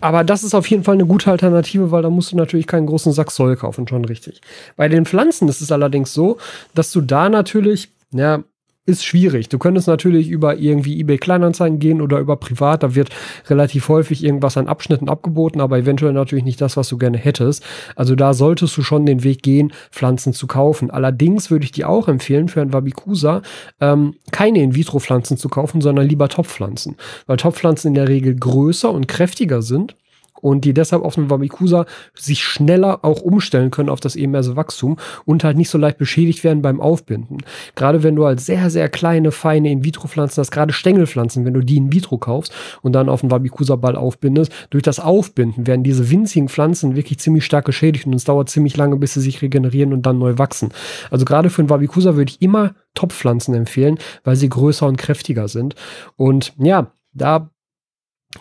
Aber 0.00 0.24
das 0.24 0.42
ist 0.42 0.54
auf 0.54 0.66
jeden 0.66 0.82
Fall 0.82 0.94
eine 0.94 1.06
gute 1.06 1.30
Alternative, 1.30 1.92
weil 1.92 2.02
da 2.02 2.10
musst 2.10 2.32
du 2.32 2.36
natürlich 2.36 2.66
keinen 2.66 2.86
großen 2.86 3.12
Sack 3.12 3.30
Soll 3.30 3.54
kaufen, 3.54 3.86
schon 3.86 4.04
richtig. 4.04 4.40
Bei 4.74 4.88
den 4.88 5.06
Pflanzen 5.06 5.48
ist 5.48 5.60
es 5.60 5.70
allerdings 5.70 6.12
so, 6.12 6.38
dass 6.74 6.90
du 6.90 7.02
da 7.02 7.28
natürlich, 7.28 7.92
ja, 8.10 8.42
ist 8.86 9.04
schwierig. 9.04 9.48
Du 9.48 9.58
könntest 9.58 9.88
natürlich 9.88 10.28
über 10.28 10.56
irgendwie 10.56 11.00
eBay 11.00 11.16
Kleinanzeigen 11.16 11.78
gehen 11.78 12.02
oder 12.02 12.18
über 12.18 12.36
Privat. 12.36 12.82
Da 12.82 12.94
wird 12.94 13.10
relativ 13.48 13.88
häufig 13.88 14.22
irgendwas 14.22 14.56
an 14.56 14.68
Abschnitten 14.68 15.08
abgeboten, 15.08 15.60
aber 15.60 15.78
eventuell 15.78 16.12
natürlich 16.12 16.44
nicht 16.44 16.60
das, 16.60 16.76
was 16.76 16.88
du 16.88 16.98
gerne 16.98 17.16
hättest. 17.16 17.64
Also 17.96 18.14
da 18.14 18.34
solltest 18.34 18.76
du 18.76 18.82
schon 18.82 19.06
den 19.06 19.24
Weg 19.24 19.42
gehen, 19.42 19.72
Pflanzen 19.90 20.34
zu 20.34 20.46
kaufen. 20.46 20.90
Allerdings 20.90 21.50
würde 21.50 21.64
ich 21.64 21.72
dir 21.72 21.88
auch 21.88 22.08
empfehlen, 22.08 22.48
für 22.48 22.60
ein 22.60 22.72
Wabikusa 22.72 23.42
ähm, 23.80 24.16
keine 24.32 24.62
In-vitro-Pflanzen 24.62 25.38
zu 25.38 25.48
kaufen, 25.48 25.80
sondern 25.80 26.06
lieber 26.06 26.28
Topfpflanzen. 26.28 26.96
Weil 27.26 27.38
Topfpflanzen 27.38 27.88
in 27.88 27.94
der 27.94 28.08
Regel 28.08 28.34
größer 28.34 28.90
und 28.90 29.08
kräftiger 29.08 29.62
sind 29.62 29.96
und 30.44 30.66
die 30.66 30.74
deshalb 30.74 31.02
auf 31.02 31.14
dem 31.14 31.30
Wabikusa 31.30 31.86
sich 32.12 32.44
schneller 32.44 33.02
auch 33.02 33.22
umstellen 33.22 33.70
können 33.70 33.88
auf 33.88 34.00
das 34.00 34.14
ebenmäßige 34.14 34.56
Wachstum 34.56 34.98
und 35.24 35.42
halt 35.42 35.56
nicht 35.56 35.70
so 35.70 35.78
leicht 35.78 35.96
beschädigt 35.96 36.44
werden 36.44 36.60
beim 36.60 36.82
Aufbinden. 36.82 37.38
Gerade 37.76 38.02
wenn 38.02 38.14
du 38.14 38.26
halt 38.26 38.40
sehr, 38.40 38.68
sehr 38.68 38.90
kleine, 38.90 39.32
feine 39.32 39.70
In-vitro-Pflanzen 39.70 40.42
hast, 40.42 40.50
gerade 40.50 40.74
Stängelpflanzen, 40.74 41.46
wenn 41.46 41.54
du 41.54 41.62
die 41.62 41.78
in 41.78 41.94
vitro 41.94 42.18
kaufst 42.18 42.52
und 42.82 42.92
dann 42.92 43.08
auf 43.08 43.22
dem 43.22 43.30
Wabikusa-Ball 43.30 43.96
aufbindest, 43.96 44.52
durch 44.68 44.82
das 44.82 45.00
Aufbinden 45.00 45.66
werden 45.66 45.82
diese 45.82 46.10
winzigen 46.10 46.50
Pflanzen 46.50 46.94
wirklich 46.94 47.18
ziemlich 47.20 47.46
stark 47.46 47.64
geschädigt 47.64 48.06
und 48.06 48.14
es 48.14 48.24
dauert 48.24 48.50
ziemlich 48.50 48.76
lange, 48.76 48.96
bis 48.96 49.14
sie 49.14 49.22
sich 49.22 49.40
regenerieren 49.40 49.94
und 49.94 50.04
dann 50.04 50.18
neu 50.18 50.36
wachsen. 50.36 50.72
Also 51.10 51.24
gerade 51.24 51.48
für 51.48 51.62
einen 51.62 51.70
Wabikusa 51.70 52.16
würde 52.16 52.30
ich 52.30 52.42
immer 52.42 52.74
Topfpflanzen 52.92 53.54
empfehlen, 53.54 53.96
weil 54.24 54.36
sie 54.36 54.50
größer 54.50 54.86
und 54.86 54.98
kräftiger 54.98 55.48
sind. 55.48 55.74
Und 56.16 56.52
ja, 56.58 56.88
da 57.14 57.50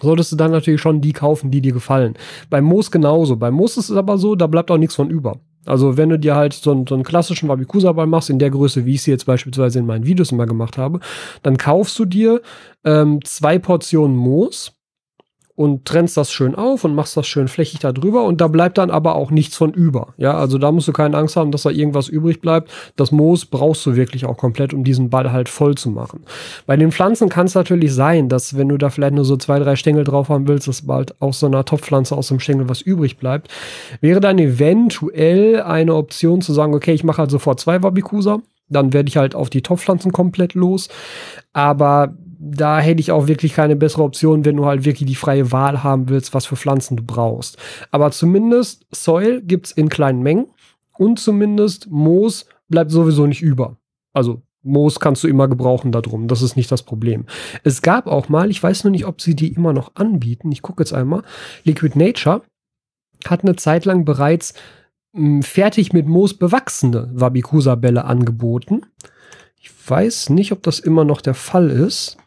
solltest 0.01 0.31
du 0.31 0.35
dann 0.35 0.51
natürlich 0.51 0.81
schon 0.81 1.01
die 1.01 1.13
kaufen, 1.13 1.51
die 1.51 1.62
dir 1.62 1.73
gefallen. 1.73 2.15
Beim 2.50 2.65
Moos 2.65 2.91
genauso. 2.91 3.35
Beim 3.35 3.53
Moos 3.53 3.77
ist 3.77 3.89
es 3.89 3.97
aber 3.97 4.17
so, 4.17 4.35
da 4.35 4.47
bleibt 4.47 4.71
auch 4.71 4.77
nichts 4.77 4.95
von 4.95 5.09
über. 5.09 5.38
Also 5.65 5.97
wenn 5.97 6.09
du 6.09 6.19
dir 6.19 6.35
halt 6.35 6.53
so 6.53 6.71
einen, 6.71 6.88
so 6.88 6.95
einen 6.95 7.03
klassischen 7.03 7.47
Wabikusa-Ball 7.47 8.07
machst, 8.07 8.29
in 8.29 8.39
der 8.39 8.50
Größe, 8.50 8.85
wie 8.85 8.95
ich 8.95 9.03
sie 9.03 9.12
jetzt 9.12 9.25
beispielsweise 9.25 9.79
in 9.79 9.85
meinen 9.85 10.05
Videos 10.05 10.31
immer 10.31 10.45
gemacht 10.45 10.77
habe, 10.77 11.00
dann 11.41 11.57
kaufst 11.57 11.97
du 12.00 12.05
dir 12.05 12.41
ähm, 12.83 13.19
zwei 13.23 13.59
Portionen 13.59 14.17
Moos 14.17 14.73
und 15.55 15.86
trennst 15.86 16.17
das 16.17 16.31
schön 16.31 16.55
auf 16.55 16.83
und 16.83 16.95
machst 16.95 17.15
das 17.15 17.27
schön 17.27 17.48
flächig 17.48 17.79
da 17.79 17.91
drüber 17.91 18.24
und 18.24 18.41
da 18.41 18.48
bleibt 18.48 18.79
dann 18.79 18.89
aber 18.89 19.15
auch 19.15 19.29
nichts 19.29 19.55
von 19.55 19.72
über. 19.72 20.13
Ja, 20.17 20.33
also 20.33 20.57
da 20.57 20.72
musst 20.72 20.88
du 20.88 20.93
keine 20.93 21.15
Angst 21.15 21.36
haben, 21.36 21.51
dass 21.51 21.63
da 21.63 21.69
irgendwas 21.69 22.07
übrig 22.07 22.41
bleibt. 22.41 22.72
Das 22.95 23.12
Moos 23.12 23.45
brauchst 23.45 23.86
du 23.86 23.95
wirklich 23.95 24.25
auch 24.25 24.38
komplett, 24.38 24.74
um 24.74 24.83
diesen 24.83 25.12
Ball 25.12 25.31
halt 25.31 25.50
voll 25.50 25.75
zu 25.75 25.91
machen. 25.91 26.22
Bei 26.65 26.75
den 26.75 26.91
Pflanzen 26.91 27.29
kann 27.29 27.45
es 27.45 27.53
natürlich 27.53 27.93
sein, 27.93 28.29
dass 28.29 28.57
wenn 28.57 28.69
du 28.69 28.77
da 28.77 28.89
vielleicht 28.89 29.13
nur 29.13 29.25
so 29.25 29.38
zwei, 29.38 29.60
drei 29.60 29.75
Stängel 29.75 30.03
drauf 30.03 30.29
haben 30.29 30.48
willst, 30.48 30.67
dass 30.67 30.88
bald 30.88 31.22
aus 31.22 31.39
so 31.39 31.45
einer 31.45 31.65
Topfpflanze 31.65 32.15
aus 32.15 32.29
dem 32.29 32.39
Stängel 32.39 32.67
was 32.67 32.81
übrig 32.81 33.17
bleibt. 33.17 33.50
Wäre 34.01 34.19
dann 34.22 34.39
eventuell 34.39 35.62
eine 35.62 35.93
Option 35.93 36.41
zu 36.41 36.51
sagen, 36.53 36.74
okay, 36.74 36.93
ich 36.93 37.03
mache 37.03 37.19
halt 37.19 37.31
sofort 37.31 37.60
zwei 37.60 37.83
Wabikusa 37.83 38.41
dann 38.69 38.93
werde 38.93 39.10
ich 39.10 39.17
halt 39.17 39.36
auf 39.36 39.50
die 39.50 39.62
Topfpflanzen 39.62 40.12
komplett 40.12 40.53
los. 40.53 40.89
Aber 41.53 42.15
da 42.45 42.79
hätte 42.79 43.00
ich 43.00 43.12
auch 43.12 43.27
wirklich 43.27 43.53
keine 43.53 43.75
bessere 43.75 44.03
Option, 44.03 44.43
wenn 44.43 44.57
du 44.57 44.65
halt 44.65 44.83
wirklich 44.83 45.07
die 45.07 45.15
freie 45.15 45.51
Wahl 45.51 45.81
haben 45.83 46.09
willst, 46.09 46.33
was 46.33 46.45
für 46.45 46.57
Pflanzen 46.57 46.97
du 46.97 47.03
brauchst. 47.03 47.57
Aber 47.91 48.12
zumindest 48.12 48.85
Soil 48.91 49.41
gibt's 49.41 49.71
in 49.71 49.88
kleinen 49.88 50.21
Mengen 50.21 50.47
und 50.97 51.19
zumindest 51.19 51.89
Moos 51.89 52.45
bleibt 52.67 52.91
sowieso 52.91 53.27
nicht 53.27 53.41
über. 53.41 53.77
Also 54.12 54.41
Moos 54.62 55.00
kannst 55.00 55.23
du 55.23 55.27
immer 55.27 55.47
gebrauchen 55.47 55.91
darum. 55.91 56.27
Das 56.27 56.41
ist 56.41 56.57
nicht 56.57 56.71
das 56.71 56.83
Problem. 56.83 57.25
Es 57.63 57.81
gab 57.81 58.07
auch 58.07 58.27
mal, 58.27 58.50
ich 58.50 58.62
weiß 58.62 58.83
nur 58.83 58.91
nicht, 58.91 59.05
ob 59.05 59.21
sie 59.21 59.35
die 59.35 59.53
immer 59.53 59.71
noch 59.71 59.95
anbieten. 59.95 60.51
Ich 60.51 60.62
gucke 60.62 60.83
jetzt 60.83 60.93
einmal. 60.93 61.23
Liquid 61.63 61.97
Nature 61.97 62.41
hat 63.25 63.43
eine 63.43 63.55
Zeit 63.55 63.85
lang 63.85 64.03
bereits 64.03 64.53
mh, 65.13 65.21
hm, 65.21 65.43
fertig 65.43 65.93
mit 65.93 66.07
Moos 66.07 66.33
bewachsene 66.33 67.09
Wabikusa-Bälle 67.13 68.03
angeboten. 68.03 68.81
Ich 69.62 69.71
weiß 69.88 70.29
nicht, 70.29 70.51
ob 70.51 70.62
das 70.63 70.79
immer 70.79 71.05
noch 71.05 71.21
der 71.21 71.35
Fall 71.35 71.69
ist. 71.69 72.17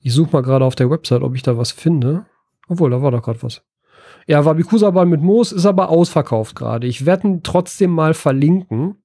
Ich 0.00 0.14
suche 0.14 0.32
mal 0.32 0.42
gerade 0.42 0.64
auf 0.64 0.74
der 0.74 0.90
Website, 0.90 1.22
ob 1.22 1.34
ich 1.34 1.42
da 1.42 1.56
was 1.56 1.72
finde. 1.72 2.26
Obwohl, 2.68 2.90
da 2.90 3.02
war 3.02 3.10
doch 3.10 3.22
gerade 3.22 3.42
was. 3.42 3.62
Ja, 4.26 4.44
Wabikusa-Ball 4.44 5.06
mit 5.06 5.22
Moos 5.22 5.52
ist 5.52 5.66
aber 5.66 5.88
ausverkauft 5.88 6.56
gerade. 6.56 6.86
Ich 6.86 7.06
werde 7.06 7.28
ihn 7.28 7.42
trotzdem 7.42 7.90
mal 7.90 8.14
verlinken. 8.14 8.96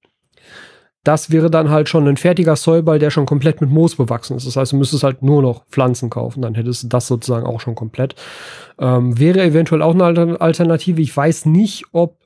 Das 1.03 1.31
wäre 1.31 1.51
dann 1.51 1.69
halt 1.69 1.87
schon 1.87 2.07
ein 2.07 2.17
fertiger 2.17 2.55
Soilball, 2.55 2.97
der 2.97 3.11
schon 3.11 3.27
komplett 3.27 3.61
mit 3.61 3.69
Moos 3.69 3.95
bewachsen 3.95 4.35
ist. 4.37 4.47
Das 4.47 4.55
heißt, 4.55 4.71
du 4.71 4.77
müsstest 4.77 5.03
halt 5.03 5.21
nur 5.21 5.41
noch 5.41 5.65
Pflanzen 5.67 6.09
kaufen, 6.09 6.41
dann 6.41 6.55
hättest 6.55 6.83
du 6.83 6.87
das 6.87 7.07
sozusagen 7.07 7.45
auch 7.45 7.61
schon 7.61 7.75
komplett. 7.75 8.15
Ähm, 8.79 9.19
wäre 9.19 9.43
eventuell 9.43 9.83
auch 9.83 9.93
eine 9.93 10.41
Alternative. 10.41 11.01
Ich 11.01 11.15
weiß 11.15 11.45
nicht, 11.45 11.85
ob 11.91 12.17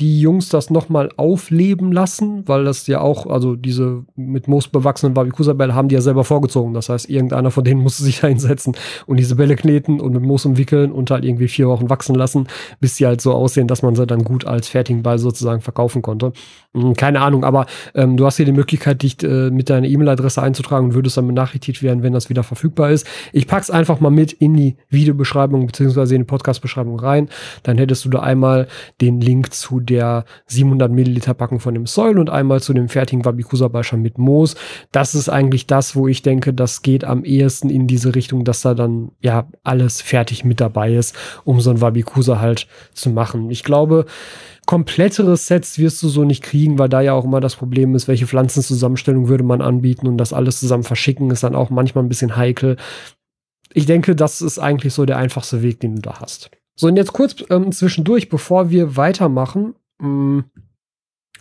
die 0.00 0.20
Jungs 0.20 0.48
das 0.48 0.70
nochmal 0.70 1.10
aufleben 1.16 1.90
lassen, 1.90 2.46
weil 2.46 2.64
das 2.64 2.86
ja 2.86 3.00
auch, 3.00 3.26
also 3.26 3.56
diese 3.56 4.04
mit 4.14 4.46
Moos 4.46 4.68
bewachsenen 4.68 5.16
Wabikusa-Bälle 5.16 5.74
haben 5.74 5.88
die 5.88 5.96
ja 5.96 6.00
selber 6.00 6.22
vorgezogen. 6.22 6.72
Das 6.72 6.88
heißt, 6.88 7.10
irgendeiner 7.10 7.50
von 7.50 7.64
denen 7.64 7.80
musste 7.82 8.04
sich 8.04 8.20
da 8.20 8.28
hinsetzen 8.28 8.76
und 9.06 9.16
diese 9.16 9.34
Bälle 9.34 9.56
kneten 9.56 10.00
und 10.00 10.12
mit 10.12 10.22
Moos 10.22 10.46
umwickeln 10.46 10.92
und 10.92 11.10
halt 11.10 11.24
irgendwie 11.24 11.48
vier 11.48 11.68
Wochen 11.68 11.90
wachsen 11.90 12.14
lassen, 12.14 12.46
bis 12.80 12.96
sie 12.96 13.06
halt 13.06 13.20
so 13.20 13.32
aussehen, 13.32 13.66
dass 13.66 13.82
man 13.82 13.96
sie 13.96 14.06
dann 14.06 14.22
gut 14.22 14.46
als 14.46 14.68
fertigen 14.68 15.02
Ball 15.02 15.18
sozusagen 15.18 15.62
verkaufen 15.62 16.00
konnte. 16.00 16.32
Hm, 16.74 16.94
keine 16.94 17.20
Ahnung, 17.20 17.42
aber 17.44 17.66
ähm, 17.94 18.16
du 18.16 18.24
hast 18.24 18.36
hier 18.36 18.46
die 18.46 18.52
Möglichkeit, 18.52 19.02
dich 19.02 19.20
äh, 19.24 19.50
mit 19.50 19.68
deiner 19.68 19.88
E-Mail-Adresse 19.88 20.40
einzutragen 20.40 20.86
und 20.86 20.94
würdest 20.94 21.16
dann 21.16 21.26
benachrichtigt 21.26 21.82
werden, 21.82 22.04
wenn 22.04 22.12
das 22.12 22.30
wieder 22.30 22.44
verfügbar 22.44 22.90
ist. 22.90 23.06
Ich 23.32 23.48
pack's 23.48 23.70
einfach 23.70 23.98
mal 23.98 24.10
mit 24.10 24.32
in 24.32 24.54
die 24.54 24.76
Videobeschreibung 24.90 25.66
beziehungsweise 25.66 26.14
in 26.14 26.20
die 26.20 26.26
Podcast-Beschreibung 26.26 27.00
rein. 27.00 27.28
Dann 27.64 27.78
hättest 27.78 28.04
du 28.04 28.10
da 28.10 28.20
einmal 28.20 28.68
den 29.00 29.20
Link 29.20 29.52
zu 29.52 29.80
der 29.88 30.24
700 30.46 30.90
Milliliter 30.90 31.34
Packung 31.34 31.60
von 31.60 31.74
dem 31.74 31.86
Soil 31.86 32.18
und 32.18 32.30
einmal 32.30 32.60
zu 32.60 32.72
dem 32.72 32.88
fertigen 32.88 33.24
Wabikusa-Ball 33.24 33.84
mit 33.96 34.18
Moos. 34.18 34.56
Das 34.92 35.14
ist 35.14 35.28
eigentlich 35.28 35.66
das, 35.66 35.96
wo 35.96 36.08
ich 36.08 36.22
denke, 36.22 36.52
das 36.52 36.82
geht 36.82 37.04
am 37.04 37.24
ehesten 37.24 37.70
in 37.70 37.86
diese 37.86 38.14
Richtung, 38.14 38.44
dass 38.44 38.62
da 38.62 38.74
dann 38.74 39.12
ja 39.20 39.48
alles 39.62 40.02
fertig 40.02 40.44
mit 40.44 40.60
dabei 40.60 40.94
ist, 40.94 41.16
um 41.44 41.60
so 41.60 41.70
ein 41.70 41.80
Wabikusa 41.80 42.40
halt 42.40 42.66
zu 42.92 43.10
machen. 43.10 43.50
Ich 43.50 43.64
glaube, 43.64 44.06
komplettere 44.66 45.36
Sets 45.36 45.78
wirst 45.78 46.02
du 46.02 46.08
so 46.08 46.24
nicht 46.24 46.42
kriegen, 46.42 46.78
weil 46.78 46.90
da 46.90 47.00
ja 47.00 47.14
auch 47.14 47.24
immer 47.24 47.40
das 47.40 47.56
Problem 47.56 47.94
ist, 47.94 48.06
welche 48.06 48.26
Pflanzenzusammenstellung 48.26 49.28
würde 49.28 49.44
man 49.44 49.62
anbieten 49.62 50.06
und 50.06 50.18
das 50.18 50.32
alles 50.32 50.60
zusammen 50.60 50.82
verschicken 50.84 51.30
ist 51.30 51.42
dann 51.42 51.54
auch 51.54 51.70
manchmal 51.70 52.04
ein 52.04 52.08
bisschen 52.08 52.36
heikel. 52.36 52.76
Ich 53.72 53.86
denke, 53.86 54.14
das 54.14 54.42
ist 54.42 54.58
eigentlich 54.58 54.92
so 54.92 55.06
der 55.06 55.16
einfachste 55.16 55.62
Weg, 55.62 55.80
den 55.80 55.96
du 55.96 56.02
da 56.02 56.20
hast. 56.20 56.50
So, 56.78 56.86
und 56.86 56.96
jetzt 56.96 57.12
kurz 57.12 57.34
ähm, 57.50 57.72
zwischendurch, 57.72 58.28
bevor 58.28 58.70
wir 58.70 58.96
weitermachen, 58.96 59.74
mh, 59.98 60.08
mm, 60.08 60.44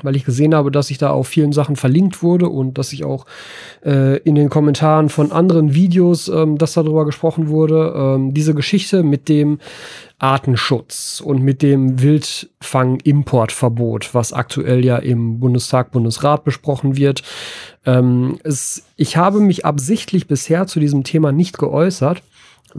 weil 0.04 0.16
ich 0.16 0.26
gesehen 0.26 0.54
habe, 0.54 0.70
dass 0.72 0.92
ich 0.92 0.98
da 0.98 1.12
auf 1.12 1.28
vielen 1.28 1.54
Sachen 1.54 1.76
verlinkt 1.76 2.24
wurde 2.24 2.50
und 2.50 2.78
dass 2.78 2.94
ich 2.94 3.04
auch 3.04 3.26
äh, 3.84 4.18
in 4.20 4.36
den 4.36 4.50
Kommentaren 4.50 5.10
von 5.10 5.32
anderen 5.32 5.74
Videos, 5.74 6.28
ähm, 6.28 6.58
dass 6.58 6.74
darüber 6.74 7.06
gesprochen 7.06 7.50
wurde, 7.50 7.94
ähm, 7.96 8.34
diese 8.34 8.56
Geschichte 8.56 9.04
mit 9.04 9.30
dem 9.30 9.60
Artenschutz 10.20 11.22
und 11.24 11.44
mit 11.44 11.62
dem 11.62 12.02
Wildfang-Importverbot, 12.02 14.14
was 14.14 14.34
aktuell 14.34 14.84
ja 14.84 14.98
im 14.98 15.40
Bundestag, 15.40 15.92
Bundesrat 15.92 16.44
besprochen 16.44 16.98
wird. 16.98 17.22
Ähm, 17.86 18.40
es, 18.44 18.84
ich 18.96 19.18
habe 19.18 19.40
mich 19.40 19.66
absichtlich 19.66 20.28
bisher 20.28 20.66
zu 20.68 20.80
diesem 20.80 21.04
Thema 21.04 21.32
nicht 21.32 21.60
geäußert, 21.60 22.24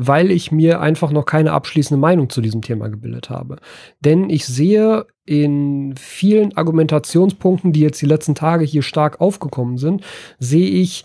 weil 0.00 0.30
ich 0.30 0.52
mir 0.52 0.80
einfach 0.80 1.10
noch 1.10 1.26
keine 1.26 1.50
abschließende 1.50 2.00
Meinung 2.00 2.30
zu 2.30 2.40
diesem 2.40 2.62
Thema 2.62 2.88
gebildet 2.88 3.30
habe. 3.30 3.56
Denn 3.98 4.30
ich 4.30 4.46
sehe 4.46 5.06
in 5.24 5.96
vielen 5.96 6.56
Argumentationspunkten, 6.56 7.72
die 7.72 7.80
jetzt 7.80 8.00
die 8.00 8.06
letzten 8.06 8.36
Tage 8.36 8.64
hier 8.64 8.82
stark 8.82 9.20
aufgekommen 9.20 9.76
sind, 9.76 10.04
sehe 10.38 10.68
ich 10.68 11.04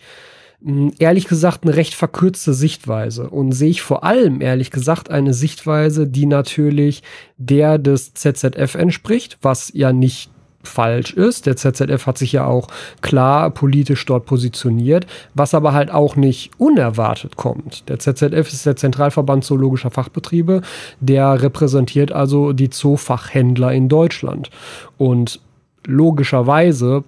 hm, 0.64 0.94
ehrlich 1.00 1.28
gesagt 1.28 1.64
eine 1.64 1.76
recht 1.76 1.96
verkürzte 1.96 2.54
Sichtweise 2.54 3.32
und 3.32 3.54
sehe 3.54 3.72
ich 3.72 3.82
vor 3.82 4.04
allem 4.04 4.42
ehrlich 4.42 4.70
gesagt 4.70 5.10
eine 5.10 5.34
Sichtweise, 5.34 6.08
die 6.08 6.28
natürlich 6.28 7.02
der 7.38 7.80
des 7.80 8.14
ZZF 8.14 8.76
entspricht, 8.76 9.40
was 9.42 9.72
ja 9.74 9.92
nicht 9.92 10.30
falsch 10.64 11.14
ist. 11.14 11.46
Der 11.46 11.56
ZZF 11.56 12.08
hat 12.08 12.18
sich 12.18 12.32
ja 12.32 12.46
auch 12.46 12.68
klar 13.02 13.50
politisch 13.50 14.06
dort 14.06 14.26
positioniert, 14.26 15.06
was 15.34 15.54
aber 15.54 15.74
halt 15.74 15.92
auch 15.92 16.16
nicht 16.16 16.52
unerwartet 16.58 17.36
kommt. 17.36 17.88
Der 17.90 18.00
ZZF 18.00 18.52
ist 18.52 18.66
der 18.66 18.76
Zentralverband 18.76 19.44
Zoologischer 19.44 19.92
Fachbetriebe, 19.92 20.62
der 21.00 21.42
repräsentiert 21.42 22.12
also 22.12 22.54
die 22.54 22.70
Zoofachhändler 22.70 23.72
in 23.72 23.90
Deutschland. 23.90 24.50
Und 24.98 25.40
logischerweise 25.86 27.04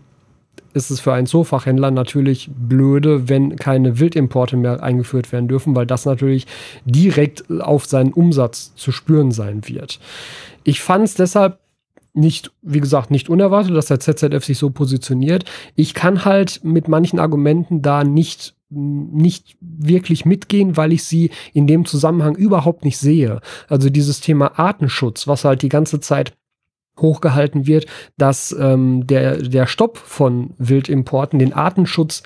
ist 0.73 0.89
es 0.91 0.99
für 0.99 1.13
einen 1.13 1.25
Zoofachhändler 1.25 1.89
natürlich 1.89 2.49
blöde, 2.53 3.29
wenn 3.29 3.55
keine 3.55 3.97
Wildimporte 3.99 4.57
mehr 4.57 4.83
eingeführt 4.83 5.31
werden 5.31 5.47
dürfen, 5.47 5.73
weil 5.73 5.85
das 5.85 6.05
natürlich 6.05 6.47
direkt 6.83 7.49
auf 7.61 7.85
seinen 7.85 8.11
Umsatz 8.11 8.75
zu 8.75 8.91
spüren 8.91 9.31
sein 9.31 9.67
wird. 9.67 9.99
Ich 10.65 10.81
fand 10.81 11.05
es 11.05 11.13
deshalb 11.13 11.59
nicht, 12.15 12.51
wie 12.61 12.79
gesagt, 12.79 13.11
nicht 13.11 13.29
unerwartet, 13.29 13.75
dass 13.75 13.87
der 13.87 13.99
ZZF 13.99 14.43
sich 14.43 14.57
so 14.57 14.69
positioniert. 14.69 15.45
Ich 15.75 15.93
kann 15.93 16.25
halt 16.25 16.61
mit 16.63 16.87
manchen 16.87 17.19
Argumenten 17.19 17.81
da 17.81 18.03
nicht 18.03 18.55
nicht 18.71 19.57
wirklich 19.61 20.25
mitgehen, 20.25 20.75
weil 20.75 20.91
ich 20.91 21.03
sie 21.03 21.29
in 21.53 21.67
dem 21.67 21.85
Zusammenhang 21.85 22.35
überhaupt 22.35 22.83
nicht 22.83 22.97
sehe. 22.97 23.39
Also 23.69 23.89
dieses 23.89 24.21
Thema 24.21 24.59
Artenschutz, 24.59 25.27
was 25.27 25.45
halt 25.45 25.61
die 25.61 25.69
ganze 25.69 25.99
Zeit 25.99 26.33
hochgehalten 26.99 27.67
wird, 27.67 27.85
dass 28.17 28.55
ähm, 28.57 29.05
der, 29.05 29.37
der 29.37 29.67
Stopp 29.67 29.97
von 29.97 30.53
Wildimporten 30.57 31.39
den 31.39 31.53
Artenschutz 31.53 32.23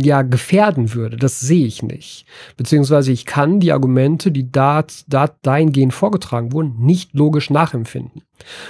ja 0.00 0.22
gefährden 0.22 0.94
würde. 0.94 1.16
Das 1.16 1.40
sehe 1.40 1.66
ich 1.66 1.82
nicht. 1.82 2.26
Beziehungsweise 2.56 3.12
ich 3.12 3.26
kann 3.26 3.60
die 3.60 3.72
Argumente, 3.72 4.30
die 4.30 4.50
da, 4.50 4.84
da 5.06 5.28
dahingehend 5.42 5.94
vorgetragen 5.94 6.52
wurden, 6.52 6.76
nicht 6.78 7.14
logisch 7.14 7.50
nachempfinden. 7.50 8.22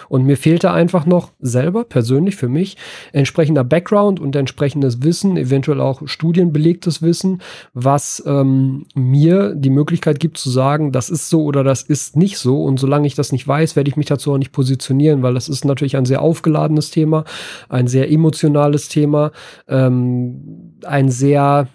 Und 0.08 0.24
mir 0.24 0.36
fehlte 0.36 0.70
einfach 0.70 1.06
noch 1.06 1.30
selber, 1.40 1.84
persönlich 1.84 2.36
für 2.36 2.48
mich, 2.48 2.76
entsprechender 3.12 3.64
Background 3.64 4.20
und 4.20 4.36
entsprechendes 4.36 5.02
Wissen, 5.02 5.36
eventuell 5.36 5.80
auch 5.80 6.02
studienbelegtes 6.06 7.02
Wissen, 7.02 7.42
was 7.72 8.22
ähm, 8.26 8.86
mir 8.94 9.54
die 9.54 9.70
Möglichkeit 9.70 10.20
gibt 10.20 10.38
zu 10.38 10.50
sagen, 10.50 10.92
das 10.92 11.10
ist 11.10 11.28
so 11.28 11.44
oder 11.44 11.64
das 11.64 11.82
ist 11.82 12.16
nicht 12.16 12.38
so. 12.38 12.64
Und 12.64 12.78
solange 12.78 13.06
ich 13.06 13.14
das 13.14 13.32
nicht 13.32 13.46
weiß, 13.46 13.76
werde 13.76 13.90
ich 13.90 13.96
mich 13.96 14.06
dazu 14.06 14.32
auch 14.32 14.38
nicht 14.38 14.52
positionieren, 14.52 15.22
weil 15.22 15.34
das 15.34 15.48
ist 15.48 15.64
natürlich 15.64 15.96
ein 15.96 16.06
sehr 16.06 16.22
aufgeladenes 16.22 16.90
Thema, 16.90 17.24
ein 17.68 17.88
sehr 17.88 18.10
emotionales 18.10 18.88
Thema, 18.88 19.32
ähm, 19.68 20.74
ein 20.84 21.08
sehr 21.08 21.68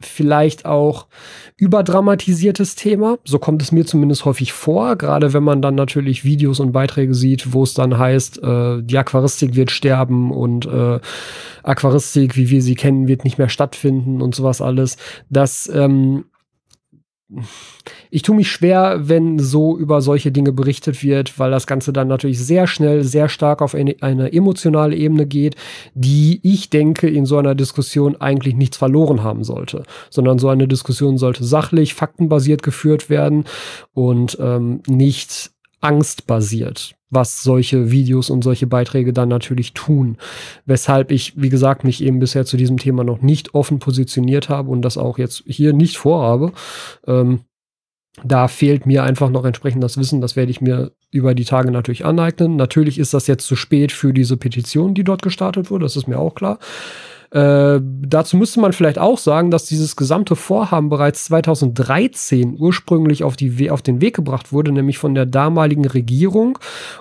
vielleicht 0.00 0.64
auch 0.64 1.06
überdramatisiertes 1.56 2.76
Thema. 2.76 3.18
So 3.24 3.38
kommt 3.38 3.62
es 3.62 3.72
mir 3.72 3.84
zumindest 3.84 4.24
häufig 4.24 4.52
vor, 4.52 4.96
gerade 4.96 5.32
wenn 5.32 5.42
man 5.42 5.60
dann 5.60 5.74
natürlich 5.74 6.24
Videos 6.24 6.60
und 6.60 6.72
Beiträge 6.72 7.14
sieht, 7.14 7.52
wo 7.52 7.64
es 7.64 7.74
dann 7.74 7.98
heißt, 7.98 8.42
äh, 8.42 8.82
die 8.82 8.98
Aquaristik 8.98 9.54
wird 9.56 9.70
sterben 9.70 10.30
und 10.30 10.66
äh, 10.66 11.00
Aquaristik, 11.62 12.36
wie 12.36 12.50
wir 12.50 12.62
sie 12.62 12.74
kennen, 12.74 13.08
wird 13.08 13.24
nicht 13.24 13.38
mehr 13.38 13.48
stattfinden 13.48 14.22
und 14.22 14.34
sowas 14.34 14.60
alles. 14.60 14.96
Das 15.30 15.68
ähm, 15.72 16.24
ich 18.10 18.22
tue 18.22 18.34
mich 18.34 18.50
schwer, 18.50 19.08
wenn 19.08 19.38
so 19.38 19.76
über 19.76 20.00
solche 20.00 20.32
Dinge 20.32 20.52
berichtet 20.52 21.02
wird, 21.02 21.38
weil 21.38 21.50
das 21.50 21.66
Ganze 21.66 21.92
dann 21.92 22.08
natürlich 22.08 22.38
sehr 22.38 22.66
schnell, 22.66 23.04
sehr 23.04 23.28
stark 23.28 23.60
auf 23.60 23.74
eine, 23.74 23.96
eine, 24.00 24.32
emotionale 24.32 24.96
Ebene 24.96 25.26
geht, 25.26 25.54
die 25.94 26.40
ich 26.42 26.70
denke, 26.70 27.08
in 27.08 27.26
so 27.26 27.36
einer 27.36 27.54
Diskussion 27.54 28.16
eigentlich 28.16 28.56
nichts 28.56 28.78
verloren 28.78 29.22
haben 29.22 29.44
sollte, 29.44 29.82
sondern 30.08 30.38
so 30.38 30.48
eine 30.48 30.68
Diskussion 30.68 31.18
sollte 31.18 31.44
sachlich, 31.44 31.92
faktenbasiert 31.92 32.62
geführt 32.62 33.10
werden 33.10 33.44
und 33.92 34.38
ähm, 34.40 34.80
nicht 34.86 35.50
angstbasiert, 35.80 36.94
was 37.10 37.42
solche 37.42 37.90
Videos 37.90 38.30
und 38.30 38.42
solche 38.42 38.66
Beiträge 38.66 39.12
dann 39.12 39.28
natürlich 39.28 39.72
tun. 39.72 40.18
Weshalb 40.66 41.10
ich, 41.10 41.40
wie 41.40 41.48
gesagt, 41.48 41.84
mich 41.84 42.02
eben 42.02 42.18
bisher 42.18 42.44
zu 42.44 42.56
diesem 42.56 42.76
Thema 42.76 43.04
noch 43.04 43.22
nicht 43.22 43.54
offen 43.54 43.78
positioniert 43.78 44.48
habe 44.48 44.70
und 44.70 44.82
das 44.82 44.98
auch 44.98 45.18
jetzt 45.18 45.42
hier 45.46 45.72
nicht 45.72 45.96
vorhabe. 45.96 46.52
Ähm, 47.06 47.40
da 48.24 48.48
fehlt 48.48 48.86
mir 48.86 49.04
einfach 49.04 49.30
noch 49.30 49.44
entsprechend 49.44 49.82
das 49.82 49.96
Wissen. 49.96 50.20
Das 50.20 50.36
werde 50.36 50.50
ich 50.50 50.60
mir 50.60 50.92
über 51.10 51.34
die 51.34 51.44
Tage 51.44 51.70
natürlich 51.70 52.04
aneignen. 52.04 52.56
Natürlich 52.56 52.98
ist 52.98 53.14
das 53.14 53.26
jetzt 53.26 53.46
zu 53.46 53.56
spät 53.56 53.92
für 53.92 54.12
diese 54.12 54.36
Petition, 54.36 54.94
die 54.94 55.04
dort 55.04 55.22
gestartet 55.22 55.70
wurde. 55.70 55.84
Das 55.84 55.96
ist 55.96 56.08
mir 56.08 56.18
auch 56.18 56.34
klar. 56.34 56.58
Äh, 57.30 57.80
dazu 57.82 58.36
müsste 58.38 58.60
man 58.60 58.72
vielleicht 58.72 58.98
auch 58.98 59.18
sagen, 59.18 59.50
dass 59.50 59.66
dieses 59.66 59.96
gesamte 59.96 60.34
Vorhaben 60.34 60.88
bereits 60.88 61.24
2013 61.26 62.56
ursprünglich 62.58 63.22
auf, 63.22 63.36
die, 63.36 63.70
auf 63.70 63.82
den 63.82 64.00
Weg 64.00 64.16
gebracht 64.16 64.52
wurde, 64.52 64.72
nämlich 64.72 64.96
von 64.96 65.14
der 65.14 65.26
damaligen 65.26 65.86
Regierung 65.86 66.58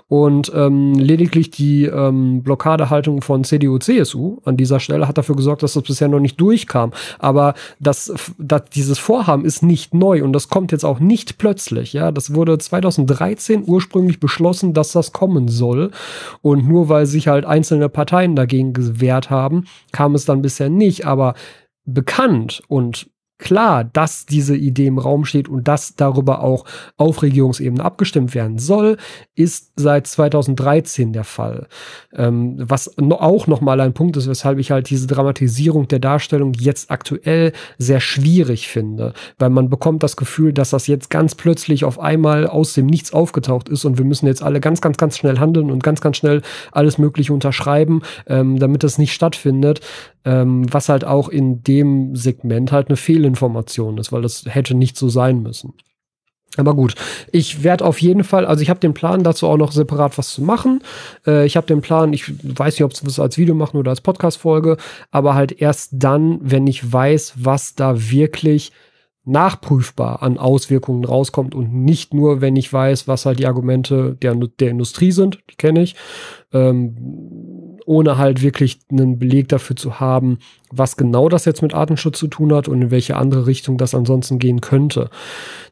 und 0.07 0.51
ähm, 0.53 0.95
lediglich 0.95 1.49
die 1.51 1.85
ähm, 1.85 2.43
Blockadehaltung 2.43 3.21
von 3.21 3.45
CDU, 3.45 3.77
CSU 3.77 4.39
an 4.43 4.57
dieser 4.57 4.81
Stelle 4.81 5.07
hat 5.07 5.17
dafür 5.17 5.35
gesorgt, 5.35 5.63
dass 5.63 5.73
das 5.73 5.83
bisher 5.83 6.09
noch 6.09 6.19
nicht 6.19 6.41
durchkam. 6.41 6.91
Aber 7.19 7.53
das, 7.79 8.13
das, 8.37 8.63
dieses 8.73 8.99
Vorhaben 8.99 9.45
ist 9.45 9.63
nicht 9.63 9.93
neu 9.93 10.23
und 10.23 10.33
das 10.33 10.49
kommt 10.49 10.73
jetzt 10.73 10.83
auch 10.83 10.99
nicht 10.99 11.37
plötzlich. 11.37 11.93
Ja, 11.93 12.11
das 12.11 12.33
wurde 12.33 12.57
2013 12.57 13.63
ursprünglich 13.65 14.19
beschlossen, 14.19 14.73
dass 14.73 14.91
das 14.91 15.13
kommen 15.13 15.47
soll 15.47 15.91
und 16.41 16.67
nur 16.67 16.89
weil 16.89 17.05
sich 17.05 17.29
halt 17.29 17.45
einzelne 17.45 17.87
Parteien 17.87 18.35
dagegen 18.35 18.73
gewehrt 18.73 19.29
haben, 19.29 19.65
kam 19.93 20.15
es 20.15 20.16
dann 20.25 20.41
bisher 20.41 20.69
nicht, 20.69 21.05
aber 21.05 21.33
bekannt 21.85 22.61
und 22.67 23.09
klar, 23.37 23.83
dass 23.83 24.25
diese 24.25 24.55
Idee 24.55 24.87
im 24.87 24.97
Raum 24.97 25.25
steht 25.25 25.47
und 25.47 25.67
dass 25.67 25.95
darüber 25.95 26.43
auch 26.43 26.65
auf 26.97 27.21
Regierungsebene 27.21 27.83
abgestimmt 27.83 28.33
werden 28.33 28.57
soll, 28.57 28.97
ist 29.35 29.73
seit 29.75 30.07
2013 30.07 31.13
der 31.13 31.23
Fall. 31.23 31.67
Ähm, 32.13 32.55
was 32.57 32.97
auch 32.97 33.47
nochmal 33.47 33.79
ein 33.79 33.93
Punkt 33.93 34.17
ist, 34.17 34.27
weshalb 34.27 34.57
ich 34.59 34.71
halt 34.71 34.89
diese 34.89 35.07
Dramatisierung 35.07 35.87
der 35.87 35.99
Darstellung 35.99 36.53
jetzt 36.53 36.89
aktuell 36.89 37.53
sehr 37.77 37.99
schwierig 37.99 38.67
finde, 38.67 39.13
weil 39.37 39.49
man 39.49 39.69
bekommt 39.69 40.03
das 40.03 40.15
Gefühl, 40.15 40.53
dass 40.53 40.71
das 40.71 40.87
jetzt 40.87 41.09
ganz 41.09 41.35
plötzlich 41.35 41.85
auf 41.85 41.99
einmal 41.99 42.47
aus 42.47 42.73
dem 42.73 42.87
Nichts 42.87 43.13
aufgetaucht 43.13 43.69
ist 43.69 43.85
und 43.85 43.97
wir 43.97 44.05
müssen 44.05 44.25
jetzt 44.25 44.41
alle 44.41 44.59
ganz, 44.59 44.81
ganz, 44.81 44.97
ganz 44.97 45.17
schnell 45.17 45.39
handeln 45.39 45.71
und 45.71 45.83
ganz, 45.83 46.01
ganz 46.01 46.17
schnell 46.17 46.41
alles 46.71 46.97
Mögliche 46.97 47.33
unterschreiben, 47.33 48.01
ähm, 48.25 48.57
damit 48.59 48.83
das 48.83 48.97
nicht 48.97 49.13
stattfindet, 49.13 49.81
ähm, 50.25 50.65
was 50.71 50.89
halt 50.89 51.05
auch 51.05 51.29
in 51.29 51.63
dem 51.63 52.15
Segment 52.15 52.71
halt 52.71 52.89
eine 52.89 52.97
Fehlinformation 53.27 53.97
ist, 53.97 54.11
weil 54.11 54.21
das 54.21 54.45
hätte 54.45 54.75
nicht 54.75 54.97
so 54.97 55.09
sein 55.09 55.41
müssen. 55.41 55.73
Aber 56.55 56.73
gut, 56.73 56.95
ich 57.31 57.63
werde 57.63 57.85
auf 57.85 58.01
jeden 58.01 58.23
Fall, 58.23 58.45
also 58.45 58.63
ich 58.63 58.69
habe 58.69 58.79
den 58.79 58.93
Plan 58.93 59.23
dazu 59.23 59.47
auch 59.47 59.57
noch 59.57 59.71
separat 59.71 60.17
was 60.17 60.33
zu 60.33 60.41
machen. 60.41 60.81
Äh, 61.27 61.45
ich 61.45 61.55
habe 61.55 61.67
den 61.67 61.81
Plan, 61.81 62.13
ich 62.13 62.31
weiß 62.43 62.75
nicht, 62.75 62.83
ob 62.83 62.93
wir 62.93 63.09
es 63.09 63.19
als 63.19 63.37
Video 63.37 63.53
machen 63.53 63.77
oder 63.77 63.91
als 63.91 64.01
Podcast-Folge, 64.01 64.77
aber 65.11 65.35
halt 65.35 65.51
erst 65.51 65.91
dann, 65.93 66.39
wenn 66.41 66.65
ich 66.65 66.91
weiß, 66.91 67.33
was 67.35 67.75
da 67.75 68.09
wirklich 68.09 68.71
nachprüfbar 69.25 70.23
an 70.23 70.37
Auswirkungen 70.37 71.03
rauskommt 71.03 71.53
und 71.53 71.73
nicht 71.73 72.13
nur, 72.13 72.39
wenn 72.39 72.55
ich 72.55 72.71
weiß, 72.71 73.09
was 73.09 73.25
halt 73.25 73.39
die 73.39 73.45
Argumente 73.45 74.15
der, 74.21 74.33
der 74.35 74.69
Industrie 74.69 75.11
sind, 75.11 75.39
die 75.51 75.57
kenne 75.57 75.83
ich, 75.83 75.95
ähm, 76.53 76.95
ohne 77.87 78.17
halt 78.17 78.41
wirklich 78.41 78.79
einen 78.91 79.17
Beleg 79.17 79.47
dafür 79.47 79.75
zu 79.75 79.99
haben, 79.99 80.39
was 80.71 80.97
genau 80.97 81.29
das 81.29 81.45
jetzt 81.45 81.61
mit 81.61 81.73
Artenschutz 81.73 82.19
zu 82.19 82.27
tun 82.27 82.53
hat 82.53 82.67
und 82.67 82.81
in 82.81 82.91
welche 82.91 83.15
andere 83.15 83.47
Richtung 83.47 83.77
das 83.77 83.95
ansonsten 83.95 84.39
gehen 84.39 84.61
könnte. 84.61 85.09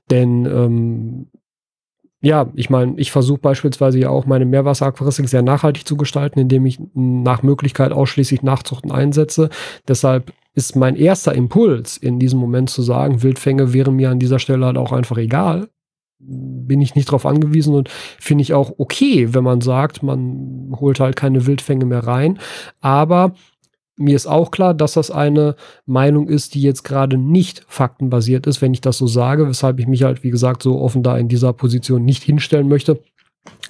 Denn 0.10 0.46
ähm, 0.46 1.28
ja, 2.22 2.48
ich 2.56 2.70
meine, 2.70 2.94
ich 2.98 3.12
versuche 3.12 3.40
beispielsweise 3.40 4.00
ja 4.00 4.10
auch 4.10 4.26
meine 4.26 4.46
Meerwasseraquaristik 4.46 5.28
sehr 5.28 5.42
nachhaltig 5.42 5.86
zu 5.86 5.98
gestalten, 5.98 6.40
indem 6.40 6.66
ich 6.66 6.80
nach 6.94 7.44
Möglichkeit 7.44 7.92
ausschließlich 7.92 8.42
Nachzuchten 8.42 8.92
einsetze. 8.92 9.50
Deshalb 9.88 10.32
ist 10.56 10.76
mein 10.76 10.96
erster 10.96 11.36
Impuls 11.36 11.98
in 11.98 12.18
diesem 12.18 12.40
Moment 12.40 12.70
zu 12.70 12.82
sagen, 12.82 13.22
Wildfänge 13.22 13.74
wären 13.74 13.96
mir 13.96 14.10
an 14.10 14.20
dieser 14.20 14.40
Stelle 14.40 14.66
halt 14.66 14.78
auch 14.78 14.94
einfach 14.94 15.18
egal. 15.18 15.68
Bin 16.20 16.82
ich 16.82 16.96
nicht 16.96 17.12
drauf 17.12 17.26
angewiesen 17.26 17.76
und 17.76 17.90
finde 17.90 18.42
ich 18.42 18.54
auch 18.54 18.74
okay, 18.78 19.34
wenn 19.34 19.44
man 19.44 19.62
sagt, 19.62 20.02
man 20.02 20.76
holt 20.80 21.00
halt 21.00 21.16
keine 21.16 21.46
Wildfänge 21.46 21.86
mehr 21.86 22.06
rein. 22.06 22.40
Aber 22.82 23.36
mir 23.98 24.16
ist 24.16 24.28
auch 24.28 24.52
klar, 24.52 24.74
dass 24.74 24.94
das 24.94 25.12
eine 25.12 25.56
Meinung 25.86 26.28
ist, 26.28 26.54
die 26.54 26.62
jetzt 26.62 26.84
gerade 26.84 27.18
nicht 27.18 27.66
faktenbasiert 27.68 28.48
ist, 28.48 28.62
wenn 28.62 28.74
ich 28.74 28.82
das 28.82 28.98
so 28.98 29.08
sage, 29.08 29.48
weshalb 29.48 29.80
ich 29.80 29.88
mich 29.88 30.04
halt, 30.04 30.24
wie 30.24 30.32
gesagt, 30.32 30.64
so 30.64 30.80
offen 30.82 31.04
da 31.04 31.18
in 31.18 31.28
dieser 31.28 31.54
Position 31.54 32.04
nicht 32.04 32.24
hinstellen 32.24 32.68
möchte 32.68 33.00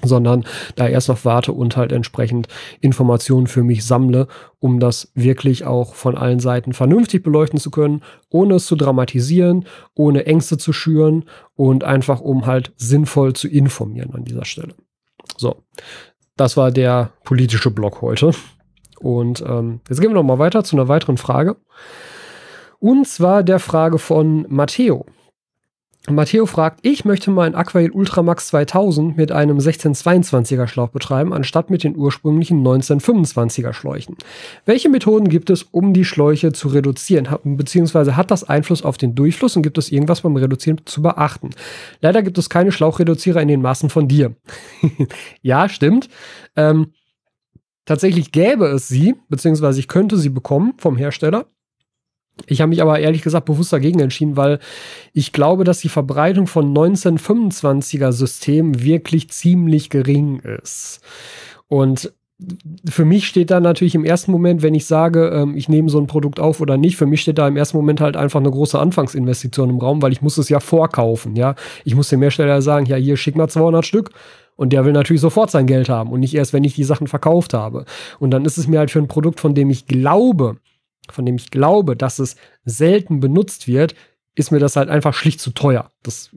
sondern 0.04 0.46
da 0.76 0.88
erst 0.88 1.10
noch 1.10 1.26
warte 1.26 1.52
und 1.52 1.78
halt 1.78 1.92
entsprechend 1.92 2.48
Informationen 2.82 3.48
für 3.48 3.64
mich 3.64 3.86
sammle, 3.86 4.28
um 4.60 4.80
das 4.80 5.12
wirklich 5.16 5.66
auch 5.66 5.96
von 5.96 6.18
allen 6.18 6.40
Seiten 6.40 6.74
vernünftig 6.74 7.24
beleuchten 7.24 7.60
zu 7.60 7.72
können, 7.72 8.02
ohne 8.30 8.56
es 8.56 8.66
zu 8.66 8.76
dramatisieren, 8.76 9.66
ohne 9.94 10.26
Ängste 10.26 10.58
zu 10.58 10.74
schüren 10.74 11.26
und 11.56 11.84
einfach 11.84 12.22
um 12.22 12.46
halt 12.46 12.74
sinnvoll 12.78 13.34
zu 13.34 13.48
informieren 13.48 14.14
an 14.14 14.26
dieser 14.26 14.46
Stelle. 14.46 14.76
So, 15.38 15.64
das 16.36 16.58
war 16.58 16.72
der 16.72 17.12
politische 17.24 17.72
Block 17.72 18.02
heute. 18.02 18.32
Und 19.00 19.42
ähm, 19.42 19.82
jetzt 19.90 20.00
gehen 20.00 20.10
wir 20.10 20.16
noch 20.16 20.24
mal 20.24 20.40
weiter 20.40 20.64
zu 20.64 20.76
einer 20.76 20.88
weiteren 20.88 21.18
Frage. 21.18 21.58
Und 22.80 23.08
zwar 23.08 23.44
der 23.44 23.60
Frage 23.60 23.98
von 23.98 24.46
Matteo. 24.50 25.06
Matteo 26.10 26.46
fragt, 26.46 26.80
ich 26.84 27.04
möchte 27.04 27.32
meinen 27.32 27.56
Aquail 27.56 27.90
Ultramax 27.90 28.48
2000 28.48 29.18
mit 29.18 29.32
einem 29.32 29.58
1622er 29.58 30.68
Schlauch 30.68 30.90
betreiben, 30.90 31.34
anstatt 31.34 31.72
mit 31.72 31.84
den 31.84 31.96
ursprünglichen 31.98 32.66
1925er 32.66 33.74
Schläuchen. 33.74 34.16
Welche 34.66 34.90
Methoden 34.90 35.30
gibt 35.30 35.50
es, 35.50 35.64
um 35.64 35.94
die 35.94 36.06
Schläuche 36.06 36.52
zu 36.52 36.68
reduzieren? 36.68 37.28
Beziehungsweise 37.44 38.16
hat 38.16 38.30
das 38.30 38.44
Einfluss 38.44 38.84
auf 38.84 38.98
den 38.98 39.16
Durchfluss 39.16 39.56
und 39.56 39.64
gibt 39.64 39.80
es 39.80 39.92
irgendwas 39.92 40.22
beim 40.22 40.36
Reduzieren 40.36 40.82
zu 40.86 41.02
beachten? 41.02 41.50
Leider 42.02 42.22
gibt 42.22 42.38
es 42.38 42.50
keine 42.50 42.72
Schlauchreduzierer 42.72 43.42
in 43.42 43.48
den 43.48 43.62
Maßen 43.62 43.90
von 43.90 44.08
dir. 44.08 44.36
ja, 45.42 45.68
stimmt. 45.70 46.10
Ähm, 46.56 46.94
tatsächlich 47.86 48.32
gäbe 48.32 48.68
es 48.68 48.88
sie, 48.88 49.16
beziehungsweise 49.30 49.80
ich 49.80 49.88
könnte 49.88 50.18
sie 50.18 50.30
bekommen 50.30 50.74
vom 50.78 50.98
Hersteller. 50.98 51.48
Ich 52.48 52.62
habe 52.62 52.70
mich 52.70 52.82
aber 52.82 53.00
ehrlich 53.00 53.22
gesagt 53.22 53.46
bewusst 53.46 53.72
dagegen 53.72 54.00
entschieden, 54.00 54.38
weil 54.38 54.60
ich 55.14 55.32
glaube, 55.32 55.64
dass 55.64 55.80
die 55.80 55.90
Verbreitung 55.90 56.48
von 56.48 56.74
1925er 56.76 58.12
Systemen 58.12 58.84
wirklich 58.84 59.30
ziemlich 59.30 59.90
gering 59.90 60.40
ist. 60.40 61.02
Und 61.68 62.14
für 62.90 63.06
mich 63.06 63.28
steht 63.28 63.50
da 63.50 63.62
natürlich 63.62 63.96
im 63.96 64.04
ersten 64.04 64.32
Moment, 64.32 64.62
wenn 64.62 64.76
ich 64.76 64.86
sage, 64.86 65.30
ähm, 65.30 65.56
ich 65.56 65.70
nehme 65.70 65.90
so 65.90 66.00
ein 66.00 66.08
Produkt 66.08 66.40
auf 66.40 66.60
oder 66.60 66.76
nicht, 66.76 66.98
für 66.98 67.06
mich 67.06 67.22
steht 67.22 67.38
da 67.38 67.48
im 67.48 67.56
ersten 67.56 67.78
Moment 67.78 68.02
halt 68.02 68.18
einfach 68.18 68.42
eine 68.42 68.52
große 68.52 68.78
Anfangsinvestition 68.78 69.70
im 69.70 69.80
Raum, 69.80 70.02
weil 70.02 70.12
ich 70.12 70.22
muss 70.22 70.38
es 70.38 70.50
ja 70.50 70.60
vorkaufen, 70.60 71.36
ja. 71.38 71.56
Ich 71.86 71.96
muss 71.96 72.10
dem 72.10 72.22
Hersteller 72.22 72.62
sagen, 72.62 72.86
ja, 72.88 72.98
hier 72.98 73.16
schick 73.16 73.38
mal 73.38 73.48
200 73.48 73.86
Stück. 73.86 74.12
Und 74.58 74.72
der 74.72 74.86
will 74.86 74.94
natürlich 74.94 75.22
sofort 75.22 75.52
sein 75.52 75.68
Geld 75.68 75.90
haben 75.90 76.12
und 76.12 76.22
nicht 76.22 76.34
erst, 76.34 76.54
wenn 76.54 76.64
ich 76.64 76.76
die 76.76 76.86
Sachen 76.86 77.08
verkauft 77.08 77.54
habe. 77.54 77.84
Und 78.20 78.32
dann 78.32 78.46
ist 78.46 78.58
es 78.58 78.68
mir 78.68 78.80
halt 78.80 78.90
für 78.90 79.00
ein 79.00 79.10
Produkt, 79.10 79.42
von 79.42 79.54
dem 79.54 79.70
ich 79.70 79.86
glaube, 79.86 80.58
von 81.12 81.26
dem 81.26 81.36
ich 81.36 81.52
glaube, 81.52 81.96
dass 81.96 82.20
es 82.20 82.36
selten 82.66 83.20
benutzt 83.20 83.68
wird, 83.68 83.96
ist 84.36 84.52
mir 84.52 84.60
das 84.60 84.76
halt 84.76 84.90
einfach 84.90 85.14
schlicht 85.14 85.40
zu 85.40 85.52
teuer. 85.52 85.92
Das 86.04 86.30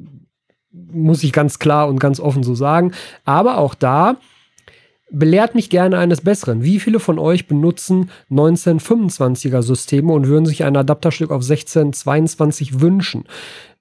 muss 0.71 1.23
ich 1.25 1.33
ganz 1.33 1.59
klar 1.59 1.89
und 1.89 1.99
ganz 1.99 2.21
offen 2.21 2.43
so 2.43 2.55
sagen. 2.55 2.93
Aber 3.25 3.59
auch 3.59 3.75
da 3.75 4.17
belehrt 5.11 5.55
mich 5.55 5.71
gerne 5.71 5.99
eines 5.99 6.21
Besseren. 6.21 6.63
Wie 6.63 6.81
viele 6.81 7.01
von 7.01 7.19
euch 7.19 7.47
benutzen 7.47 8.11
1925er 8.31 9.63
Systeme 9.63 10.13
und 10.13 10.27
würden 10.27 10.47
sich 10.47 10.65
ein 10.65 10.77
Adapterstück 10.77 11.31
auf 11.31 11.43
1622 11.43 12.81
wünschen? 12.81 13.25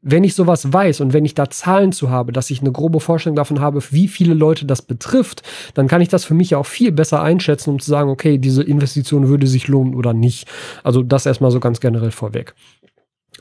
Wenn 0.02 0.24
ich 0.24 0.36
sowas 0.36 0.72
weiß 0.72 1.02
und 1.02 1.12
wenn 1.12 1.26
ich 1.26 1.34
da 1.34 1.50
Zahlen 1.50 1.92
zu 1.92 2.10
habe, 2.10 2.32
dass 2.32 2.50
ich 2.50 2.62
eine 2.62 2.72
grobe 2.72 3.00
Vorstellung 3.00 3.36
davon 3.36 3.60
habe, 3.60 3.82
wie 3.92 4.08
viele 4.08 4.34
Leute 4.34 4.66
das 4.66 4.82
betrifft, 4.82 5.42
dann 5.74 5.88
kann 5.88 6.02
ich 6.02 6.08
das 6.08 6.24
für 6.24 6.34
mich 6.36 6.56
auch 6.56 6.66
viel 6.66 6.92
besser 6.92 7.22
einschätzen, 7.22 7.72
um 7.72 7.80
zu 7.80 7.90
sagen, 7.90 8.10
okay, 8.10 8.38
diese 8.38 8.64
Investition 8.64 9.28
würde 9.28 9.48
sich 9.48 9.68
lohnen 9.68 9.96
oder 9.96 10.14
nicht. 10.14 10.48
Also 10.84 11.04
das 11.04 11.26
erstmal 11.26 11.52
so 11.52 11.60
ganz 11.60 11.80
generell 11.80 12.12
vorweg. 12.12 12.54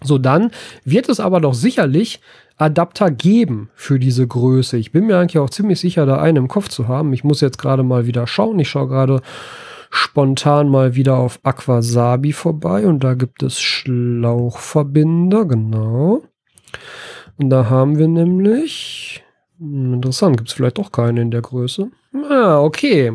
So, 0.02 0.18
dann 0.18 0.50
wird 0.84 1.08
es 1.08 1.20
aber 1.20 1.40
doch 1.40 1.54
sicherlich 1.54 2.20
Adapter 2.56 3.10
geben 3.10 3.70
für 3.74 3.98
diese 3.98 4.26
Größe. 4.26 4.78
Ich 4.78 4.92
bin 4.92 5.06
mir 5.06 5.18
eigentlich 5.18 5.38
auch 5.38 5.50
ziemlich 5.50 5.78
sicher, 5.80 6.06
da 6.06 6.18
einen 6.18 6.36
im 6.38 6.48
Kopf 6.48 6.68
zu 6.68 6.88
haben. 6.88 7.12
Ich 7.12 7.24
muss 7.24 7.40
jetzt 7.40 7.58
gerade 7.58 7.82
mal 7.82 8.06
wieder 8.06 8.26
schauen. 8.26 8.58
Ich 8.58 8.70
schaue 8.70 8.88
gerade 8.88 9.20
spontan 9.90 10.68
mal 10.68 10.94
wieder 10.94 11.16
auf 11.16 11.38
Aquasabi 11.42 12.32
vorbei 12.32 12.86
und 12.86 13.04
da 13.04 13.14
gibt 13.14 13.42
es 13.42 13.60
Schlauchverbinder, 13.60 15.44
genau. 15.44 16.22
Und 17.38 17.50
da 17.50 17.68
haben 17.68 17.98
wir 17.98 18.08
nämlich, 18.08 19.22
hm, 19.58 19.94
interessant, 19.94 20.36
gibt 20.38 20.48
es 20.48 20.54
vielleicht 20.54 20.78
doch 20.78 20.92
keine 20.92 21.20
in 21.20 21.30
der 21.30 21.42
Größe. 21.42 21.90
Ah, 22.30 22.60
okay. 22.60 23.12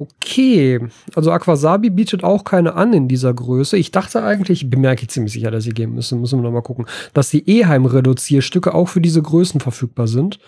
Okay, 0.00 0.80
also 1.14 1.30
Aquasabi 1.30 1.90
bietet 1.90 2.24
auch 2.24 2.44
keine 2.44 2.72
an 2.72 2.94
in 2.94 3.06
dieser 3.06 3.34
Größe. 3.34 3.76
Ich 3.76 3.90
dachte 3.90 4.22
eigentlich, 4.22 4.62
ich 4.62 4.70
bin 4.70 4.80
mir 4.80 4.88
eigentlich 4.88 5.10
ziemlich 5.10 5.34
sicher, 5.34 5.50
dass 5.50 5.64
sie 5.64 5.74
geben 5.74 5.94
müssen, 5.94 6.22
müssen 6.22 6.38
wir 6.38 6.42
nochmal 6.42 6.62
gucken, 6.62 6.86
dass 7.12 7.28
die 7.28 7.46
Eheim-Reduzierstücke 7.46 8.72
auch 8.72 8.88
für 8.88 9.02
diese 9.02 9.20
Größen 9.20 9.60
verfügbar 9.60 10.08
sind. 10.08 10.38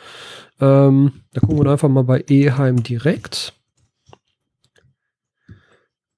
Ähm, 0.59 1.13
da 1.35 1.41
gucken 1.41 1.63
wir 1.63 1.71
einfach 1.71 1.91
mal 1.91 2.05
bei 2.05 2.21
Eheim 2.29 2.83
direkt. 2.83 3.53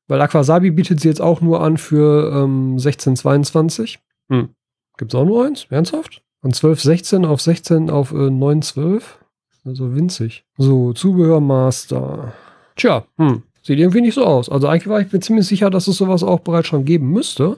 Weil 0.07 0.21
Aquasabi 0.21 0.71
bietet 0.71 1.01
sie 1.01 1.09
jetzt 1.09 1.21
auch 1.21 1.41
nur 1.41 1.61
an 1.61 1.77
für 1.77 2.31
ähm, 2.33 2.75
1622. 2.75 3.99
Hm. 4.29 4.51
Gibt 4.97 5.13
es 5.13 5.19
auch 5.19 5.25
nur 5.25 5.45
eins? 5.45 5.67
Ernsthaft? 5.71 6.23
Von 6.41 6.53
1216 6.53 7.25
auf 7.25 7.41
16 7.41 7.91
auf 7.91 8.13
äh, 8.13 8.31
912? 8.31 9.19
Also 9.65 9.93
winzig. 9.93 10.45
So, 10.57 10.93
Zubehörmaster. 10.93 12.33
Tja, 12.77 13.05
hm, 13.17 13.43
sieht 13.63 13.79
irgendwie 13.79 14.01
nicht 14.01 14.15
so 14.15 14.25
aus. 14.25 14.49
Also 14.49 14.69
eigentlich 14.69 14.89
war 14.89 15.01
ich 15.01 15.13
mir 15.13 15.21
ziemlich 15.21 15.47
sicher, 15.47 15.71
dass 15.71 15.89
es 15.89 15.97
sowas 15.97 16.23
auch 16.23 16.41
bereits 16.41 16.69
schon 16.69 16.85
geben 16.85 17.11
müsste. 17.11 17.57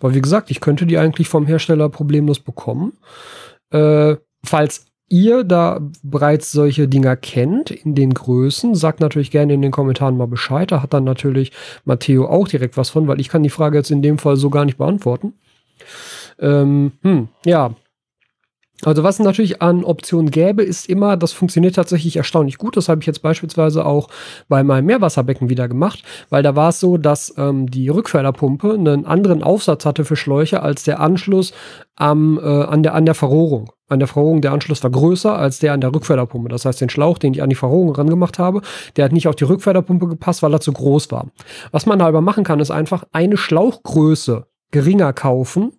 Weil 0.00 0.14
wie 0.14 0.22
gesagt, 0.22 0.50
ich 0.50 0.60
könnte 0.60 0.86
die 0.86 0.98
eigentlich 0.98 1.28
vom 1.28 1.46
Hersteller 1.46 1.88
problemlos 1.88 2.40
bekommen. 2.40 2.92
Äh, 3.70 4.16
falls 4.44 4.86
ihr 5.08 5.42
da 5.44 5.80
bereits 6.02 6.52
solche 6.52 6.86
Dinger 6.86 7.16
kennt 7.16 7.70
in 7.70 7.94
den 7.94 8.12
Größen, 8.12 8.74
sagt 8.74 9.00
natürlich 9.00 9.30
gerne 9.30 9.54
in 9.54 9.62
den 9.62 9.70
Kommentaren 9.72 10.16
mal 10.16 10.26
Bescheid. 10.26 10.70
Da 10.70 10.82
hat 10.82 10.92
dann 10.92 11.04
natürlich 11.04 11.52
Matteo 11.84 12.26
auch 12.26 12.46
direkt 12.46 12.76
was 12.76 12.90
von, 12.90 13.08
weil 13.08 13.20
ich 13.20 13.28
kann 13.28 13.42
die 13.42 13.50
Frage 13.50 13.78
jetzt 13.78 13.90
in 13.90 14.02
dem 14.02 14.18
Fall 14.18 14.36
so 14.36 14.50
gar 14.50 14.64
nicht 14.64 14.78
beantworten. 14.78 15.32
Ähm, 16.38 16.92
hm, 17.02 17.28
ja, 17.44 17.74
also 18.84 19.02
was 19.02 19.18
es 19.18 19.24
natürlich 19.24 19.60
an 19.60 19.82
Optionen 19.82 20.30
gäbe, 20.30 20.62
ist 20.62 20.88
immer, 20.88 21.16
das 21.16 21.32
funktioniert 21.32 21.74
tatsächlich 21.74 22.16
erstaunlich 22.16 22.58
gut. 22.58 22.76
Das 22.76 22.88
habe 22.88 23.00
ich 23.00 23.06
jetzt 23.06 23.22
beispielsweise 23.22 23.84
auch 23.84 24.08
bei 24.48 24.62
meinem 24.62 24.86
Meerwasserbecken 24.86 25.48
wieder 25.48 25.66
gemacht, 25.66 26.02
weil 26.30 26.44
da 26.44 26.54
war 26.54 26.68
es 26.68 26.78
so, 26.78 26.96
dass 26.96 27.34
ähm, 27.36 27.68
die 27.68 27.88
Rückförderpumpe 27.88 28.74
einen 28.74 29.04
anderen 29.04 29.42
Aufsatz 29.42 29.84
hatte 29.84 30.04
für 30.04 30.14
Schläuche 30.14 30.62
als 30.62 30.84
der 30.84 31.00
Anschluss 31.00 31.52
am, 31.96 32.38
äh, 32.38 32.42
an, 32.42 32.84
der, 32.84 32.94
an 32.94 33.04
der 33.04 33.14
Verrohrung. 33.14 33.72
An 33.88 33.98
der 33.98 34.06
Verrohrung, 34.06 34.42
der 34.42 34.52
Anschluss 34.52 34.82
war 34.84 34.90
größer 34.90 35.36
als 35.36 35.58
der 35.58 35.72
an 35.72 35.80
der 35.80 35.92
Rückförderpumpe. 35.92 36.48
Das 36.48 36.64
heißt, 36.64 36.80
den 36.80 36.90
Schlauch, 36.90 37.18
den 37.18 37.32
ich 37.32 37.42
an 37.42 37.48
die 37.48 37.56
Verrohrung 37.56 37.94
rangemacht 37.94 38.38
habe, 38.38 38.60
der 38.96 39.06
hat 39.06 39.12
nicht 39.12 39.26
auf 39.26 39.34
die 39.34 39.44
Rückförderpumpe 39.44 40.06
gepasst, 40.06 40.42
weil 40.42 40.52
er 40.52 40.60
zu 40.60 40.72
groß 40.72 41.10
war. 41.10 41.28
Was 41.72 41.86
man 41.86 41.98
da 41.98 42.06
aber 42.06 42.20
machen 42.20 42.44
kann, 42.44 42.60
ist 42.60 42.70
einfach 42.70 43.04
eine 43.12 43.36
Schlauchgröße 43.36 44.46
geringer 44.70 45.12
kaufen 45.14 45.72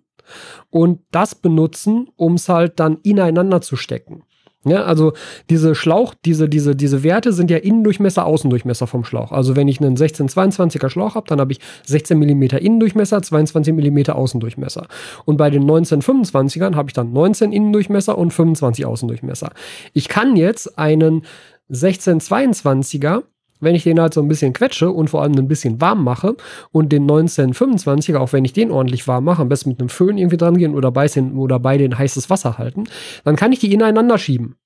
und 0.70 1.00
das 1.10 1.34
benutzen, 1.34 2.08
um 2.16 2.34
es 2.34 2.48
halt 2.48 2.80
dann 2.80 2.98
ineinander 3.02 3.60
zu 3.60 3.76
stecken. 3.76 4.24
Ja, 4.66 4.84
also 4.84 5.14
diese 5.48 5.74
Schlauch, 5.74 6.12
diese, 6.12 6.46
diese, 6.46 6.76
diese 6.76 7.02
Werte 7.02 7.32
sind 7.32 7.50
ja 7.50 7.56
Innendurchmesser, 7.56 8.26
Außendurchmesser 8.26 8.86
vom 8.86 9.04
Schlauch. 9.04 9.32
Also 9.32 9.56
wenn 9.56 9.68
ich 9.68 9.80
einen 9.80 9.96
1622er 9.96 10.90
Schlauch 10.90 11.14
habe, 11.14 11.26
dann 11.28 11.40
habe 11.40 11.52
ich 11.52 11.60
16 11.86 12.18
mm 12.18 12.42
Innendurchmesser, 12.58 13.22
22 13.22 13.72
mm 13.72 14.10
Außendurchmesser. 14.10 14.86
Und 15.24 15.38
bei 15.38 15.48
den 15.48 15.64
1925ern 15.64 16.74
habe 16.74 16.90
ich 16.90 16.92
dann 16.92 17.10
19 17.10 17.52
Innendurchmesser 17.52 18.18
und 18.18 18.34
25 18.34 18.84
Außendurchmesser. 18.84 19.50
Ich 19.94 20.08
kann 20.08 20.36
jetzt 20.36 20.78
einen 20.78 21.22
1622er 21.70 23.22
wenn 23.60 23.74
ich 23.74 23.84
den 23.84 24.00
halt 24.00 24.14
so 24.14 24.20
ein 24.20 24.28
bisschen 24.28 24.52
quetsche 24.52 24.90
und 24.90 25.10
vor 25.10 25.22
allem 25.22 25.34
ein 25.34 25.48
bisschen 25.48 25.80
warm 25.80 26.04
mache 26.04 26.36
und 26.72 26.92
den 26.92 27.08
1925er, 27.08 28.16
auch 28.16 28.32
wenn 28.32 28.44
ich 28.44 28.52
den 28.52 28.70
ordentlich 28.70 29.06
warm 29.06 29.24
mache, 29.24 29.42
am 29.42 29.48
besten 29.48 29.70
mit 29.70 29.80
einem 29.80 29.88
Föhn 29.88 30.18
irgendwie 30.18 30.36
dran 30.36 30.56
gehen 30.56 30.74
oder 30.74 30.90
bei 30.90 31.10
oder 31.34 31.58
bei 31.58 31.76
den 31.76 31.98
heißes 31.98 32.30
Wasser 32.30 32.56
halten, 32.56 32.84
dann 33.24 33.34
kann 33.34 33.52
ich 33.52 33.58
die 33.58 33.72
ineinander 33.72 34.16
schieben. 34.16 34.56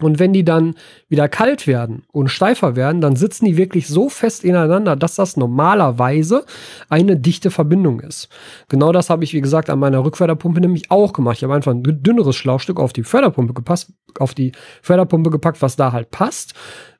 Und 0.00 0.18
wenn 0.18 0.32
die 0.32 0.44
dann 0.44 0.74
wieder 1.08 1.28
kalt 1.28 1.66
werden 1.66 2.04
und 2.12 2.28
steifer 2.28 2.76
werden, 2.76 3.00
dann 3.00 3.16
sitzen 3.16 3.46
die 3.46 3.56
wirklich 3.56 3.88
so 3.88 4.08
fest 4.08 4.44
ineinander, 4.44 4.96
dass 4.96 5.16
das 5.16 5.36
normalerweise 5.36 6.44
eine 6.88 7.16
dichte 7.16 7.50
Verbindung 7.50 8.00
ist. 8.00 8.28
Genau 8.68 8.92
das 8.92 9.10
habe 9.10 9.24
ich, 9.24 9.34
wie 9.34 9.40
gesagt, 9.40 9.70
an 9.70 9.78
meiner 9.78 10.04
Rückförderpumpe 10.04 10.60
nämlich 10.60 10.90
auch 10.90 11.12
gemacht. 11.12 11.38
Ich 11.38 11.44
habe 11.44 11.54
einfach 11.54 11.72
ein 11.72 11.82
dünneres 11.82 12.36
Schlauchstück 12.36 12.78
auf 12.78 12.92
die 12.92 13.02
Förderpumpe 13.02 13.54
gepasst, 13.54 13.92
auf 14.18 14.34
die 14.34 14.52
Förderpumpe 14.82 15.30
gepackt, 15.30 15.62
was 15.62 15.76
da 15.76 15.92
halt 15.92 16.10
passt 16.10 16.54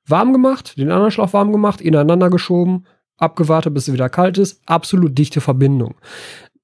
warm 0.09 0.33
gemacht, 0.33 0.77
den 0.79 0.91
anderen 0.91 1.11
Schlauch 1.11 1.33
warm 1.33 1.53
gemacht, 1.53 1.81
ineinander 1.81 2.31
geschoben, 2.31 2.87
abgewartet, 3.17 3.75
bis 3.75 3.89
es 3.89 3.95
wieder 3.95 4.09
kalt 4.09 4.39
ist. 4.39 4.63
Absolut 4.67 5.17
dichte 5.17 5.41
Verbindung. 5.41 5.97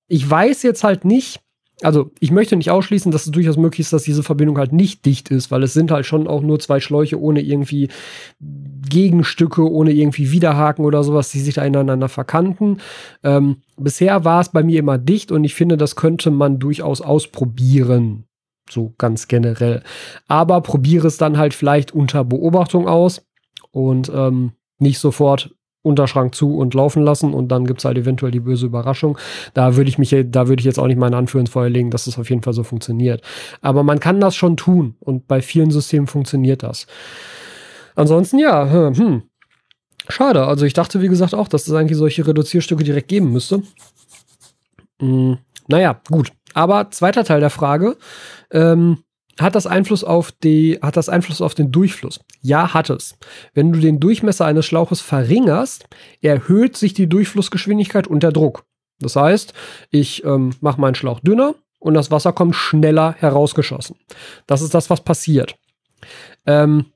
Ich 0.09 0.29
weiß 0.29 0.62
jetzt 0.62 0.85
halt 0.85 1.05
nicht, 1.05 1.40
also 1.82 2.12
ich 2.20 2.30
möchte 2.30 2.56
nicht 2.56 2.70
ausschließen, 2.70 3.10
dass 3.10 3.26
es 3.26 3.32
durchaus 3.32 3.56
möglich 3.56 3.80
ist, 3.80 3.92
dass 3.92 4.04
diese 4.04 4.22
Verbindung 4.22 4.58
halt 4.58 4.72
nicht 4.72 5.04
dicht 5.04 5.30
ist, 5.30 5.50
weil 5.50 5.62
es 5.62 5.74
sind 5.74 5.90
halt 5.90 6.06
schon 6.06 6.28
auch 6.28 6.40
nur 6.40 6.60
zwei 6.60 6.80
Schläuche 6.80 7.20
ohne 7.20 7.40
irgendwie 7.40 7.88
Gegenstücke, 8.40 9.68
ohne 9.68 9.92
irgendwie 9.92 10.30
Widerhaken 10.30 10.84
oder 10.84 11.02
sowas, 11.02 11.30
die 11.30 11.40
sich 11.40 11.54
da 11.54 11.64
ineinander 11.64 12.08
verkanten. 12.08 12.78
Ähm, 13.22 13.56
bisher 13.76 14.24
war 14.24 14.40
es 14.40 14.50
bei 14.50 14.62
mir 14.62 14.78
immer 14.78 14.98
dicht 14.98 15.32
und 15.32 15.42
ich 15.44 15.54
finde, 15.54 15.76
das 15.76 15.96
könnte 15.96 16.30
man 16.30 16.58
durchaus 16.58 17.00
ausprobieren. 17.00 18.24
So 18.70 18.94
ganz 18.96 19.28
generell. 19.28 19.82
Aber 20.26 20.60
probiere 20.60 21.08
es 21.08 21.18
dann 21.18 21.37
halt 21.37 21.54
vielleicht 21.54 21.92
unter 21.92 22.24
Beobachtung 22.24 22.88
aus 22.88 23.26
und 23.72 24.10
ähm, 24.14 24.52
nicht 24.78 24.98
sofort 24.98 25.54
Unterschrank 25.85 26.35
zu 26.35 26.57
und 26.57 26.75
laufen 26.75 27.03
lassen 27.03 27.35
und 27.35 27.49
dann 27.49 27.66
gibt 27.66 27.81
es 27.81 27.85
halt 27.85 27.99
eventuell 27.99 28.33
die 28.33 28.40
böse 28.40 28.66
Überraschung. 28.66 29.18
Da 29.53 29.77
würde 29.77 29.90
ich 29.90 29.99
mich, 29.99 30.16
da 30.31 30.49
würde 30.49 30.61
ich 30.61 30.64
jetzt 30.64 30.79
auch 30.79 30.87
nicht 30.87 30.99
meine 30.99 31.16
Hand 31.16 31.33
ins 31.35 31.51
Feuer 31.51 31.68
legen, 31.68 31.90
dass 31.90 32.07
das 32.07 32.18
auf 32.18 32.31
jeden 32.31 32.42
Fall 32.42 32.55
so 32.55 32.62
funktioniert. 32.62 33.23
Aber 33.61 33.83
man 33.83 34.01
kann 34.01 34.18
das 34.18 34.35
schon 34.35 34.57
tun 34.57 34.97
und 35.01 35.29
bei 35.29 35.42
vielen 35.42 35.70
Systemen 35.70 36.07
funktioniert 36.07 36.62
das. 36.62 36.87
Ansonsten 37.94 38.38
ja, 38.38 38.70
hm, 38.70 38.94
hm. 38.94 39.23
schade. 40.09 40.47
Also 40.47 40.64
ich 40.64 40.73
dachte, 40.73 41.03
wie 41.03 41.09
gesagt, 41.09 41.35
auch, 41.35 41.49
dass 41.49 41.68
es 41.68 41.75
eigentlich 41.75 41.99
solche 41.99 42.27
Reduzierstücke 42.27 42.83
direkt 42.83 43.09
geben 43.09 43.31
müsste. 43.31 43.62
Hm, 45.01 45.38
naja, 45.68 46.01
gut. 46.11 46.33
Aber 46.55 46.90
zweiter 46.90 47.25
Teil 47.25 47.40
der 47.40 47.51
Frage. 47.51 47.97
Ähm, 48.51 48.99
hat 49.38 49.55
das 49.55 49.66
Einfluss 49.66 50.05
auf 50.05 50.33
die, 50.33 50.79
hat 50.81 50.97
das 50.97 51.09
Einfluss 51.09 51.40
auf 51.40 51.55
den 51.55 51.73
Durchfluss? 51.73 52.20
Ja, 52.40 52.75
hat 52.75 52.90
es. 52.90 53.16
Wenn 53.53 53.73
du 53.73 53.81
den 53.81 54.01
Durchmesser 54.01 54.44
eines 54.44 54.66
Schlauches 54.66 55.01
verringerst, 55.01 55.87
erhöht 56.20 56.77
sich 56.77 56.94
die 56.94 57.09
Durchflussgeschwindigkeit 57.09 58.07
und 58.07 58.23
der 58.23 58.33
Druck. 58.33 58.64
Das 59.01 59.16
heißt, 59.16 59.53
ich 59.90 60.25
ähm, 60.25 60.51
mache 60.61 60.81
meinen 60.81 60.94
Schlauch 60.94 61.20
dünner 61.20 61.55
und 61.79 61.94
das 61.94 62.11
Wasser 62.11 62.33
kommt 62.33 62.57
schneller 62.57 63.14
herausgeschossen. 63.18 63.97
Das 64.47 64.62
ist 64.62 64.75
das, 64.75 64.88
was 64.88 65.03
passiert. 65.03 65.57
Ähm, 66.47 66.87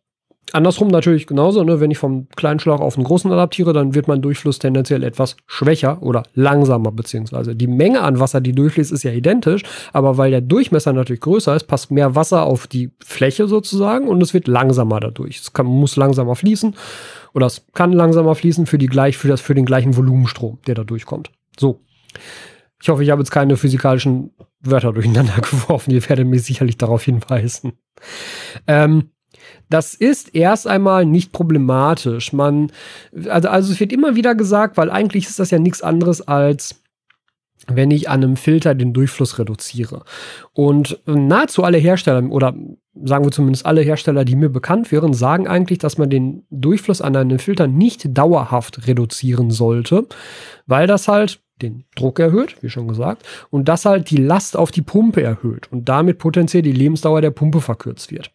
Andersrum 0.52 0.88
natürlich 0.88 1.26
genauso, 1.26 1.62
ne? 1.62 1.80
wenn 1.80 1.90
ich 1.90 1.98
vom 1.98 2.28
kleinen 2.34 2.58
Schlauch 2.58 2.80
auf 2.80 2.96
einen 2.96 3.04
großen 3.04 3.30
adaptiere, 3.30 3.72
dann 3.72 3.94
wird 3.94 4.08
mein 4.08 4.22
Durchfluss 4.22 4.58
tendenziell 4.58 5.02
etwas 5.02 5.36
schwächer 5.46 6.02
oder 6.02 6.22
langsamer, 6.34 6.90
beziehungsweise 6.90 7.54
die 7.54 7.66
Menge 7.66 8.00
an 8.00 8.18
Wasser, 8.18 8.40
die 8.40 8.52
durchfließt, 8.52 8.92
ist 8.92 9.02
ja 9.02 9.12
identisch, 9.12 9.62
aber 9.92 10.16
weil 10.16 10.30
der 10.30 10.40
Durchmesser 10.40 10.92
natürlich 10.92 11.20
größer 11.20 11.54
ist, 11.54 11.64
passt 11.64 11.90
mehr 11.90 12.14
Wasser 12.14 12.44
auf 12.44 12.66
die 12.66 12.90
Fläche 13.04 13.46
sozusagen 13.46 14.08
und 14.08 14.22
es 14.22 14.32
wird 14.32 14.48
langsamer 14.48 15.00
dadurch. 15.00 15.38
Es 15.38 15.52
kann, 15.52 15.66
muss 15.66 15.96
langsamer 15.96 16.34
fließen 16.34 16.74
oder 17.34 17.46
es 17.46 17.66
kann 17.74 17.92
langsamer 17.92 18.34
fließen 18.34 18.66
für, 18.66 18.78
die 18.78 18.86
gleich, 18.86 19.18
für, 19.18 19.28
das, 19.28 19.40
für 19.40 19.54
den 19.54 19.66
gleichen 19.66 19.96
Volumenstrom, 19.96 20.58
der 20.66 20.74
da 20.74 20.84
durchkommt. 20.84 21.30
So. 21.58 21.80
Ich 22.80 22.88
hoffe, 22.88 23.02
ich 23.02 23.10
habe 23.10 23.20
jetzt 23.20 23.30
keine 23.30 23.56
physikalischen 23.56 24.30
Wörter 24.60 24.92
durcheinander 24.92 25.34
geworfen. 25.40 25.90
Ihr 25.90 26.08
werdet 26.08 26.26
mich 26.26 26.44
sicherlich 26.44 26.78
darauf 26.78 27.02
hinweisen. 27.02 27.72
Ähm, 28.66 29.10
das 29.70 29.94
ist 29.94 30.34
erst 30.34 30.66
einmal 30.66 31.04
nicht 31.04 31.32
problematisch. 31.32 32.32
Man, 32.32 32.72
also, 33.28 33.48
also 33.48 33.72
es 33.72 33.80
wird 33.80 33.92
immer 33.92 34.16
wieder 34.16 34.34
gesagt, 34.34 34.76
weil 34.76 34.90
eigentlich 34.90 35.26
ist 35.26 35.38
das 35.38 35.50
ja 35.50 35.58
nichts 35.58 35.82
anderes 35.82 36.26
als 36.26 36.80
wenn 37.66 37.90
ich 37.90 38.08
an 38.08 38.22
einem 38.22 38.36
Filter 38.36 38.74
den 38.74 38.92
Durchfluss 38.92 39.38
reduziere. 39.38 40.04
Und 40.52 41.00
nahezu 41.06 41.64
alle 41.64 41.78
Hersteller 41.78 42.30
oder 42.30 42.54
sagen 43.04 43.24
wir 43.24 43.30
zumindest 43.30 43.66
alle 43.66 43.82
Hersteller, 43.82 44.24
die 44.24 44.36
mir 44.36 44.48
bekannt 44.48 44.90
wären, 44.90 45.12
sagen 45.12 45.46
eigentlich, 45.46 45.78
dass 45.78 45.98
man 45.98 46.10
den 46.10 46.44
Durchfluss 46.50 47.00
an 47.00 47.14
einem 47.14 47.38
Filter 47.38 47.66
nicht 47.66 48.16
dauerhaft 48.16 48.86
reduzieren 48.86 49.50
sollte, 49.50 50.06
weil 50.66 50.86
das 50.86 51.08
halt 51.08 51.40
den 51.60 51.84
Druck 51.96 52.20
erhöht, 52.20 52.56
wie 52.62 52.70
schon 52.70 52.88
gesagt, 52.88 53.24
und 53.50 53.68
das 53.68 53.84
halt 53.84 54.10
die 54.10 54.16
Last 54.16 54.56
auf 54.56 54.70
die 54.70 54.82
Pumpe 54.82 55.22
erhöht 55.22 55.70
und 55.72 55.88
damit 55.88 56.18
potenziell 56.18 56.62
die 56.62 56.72
Lebensdauer 56.72 57.20
der 57.20 57.32
Pumpe 57.32 57.60
verkürzt 57.60 58.10
wird. 58.12 58.30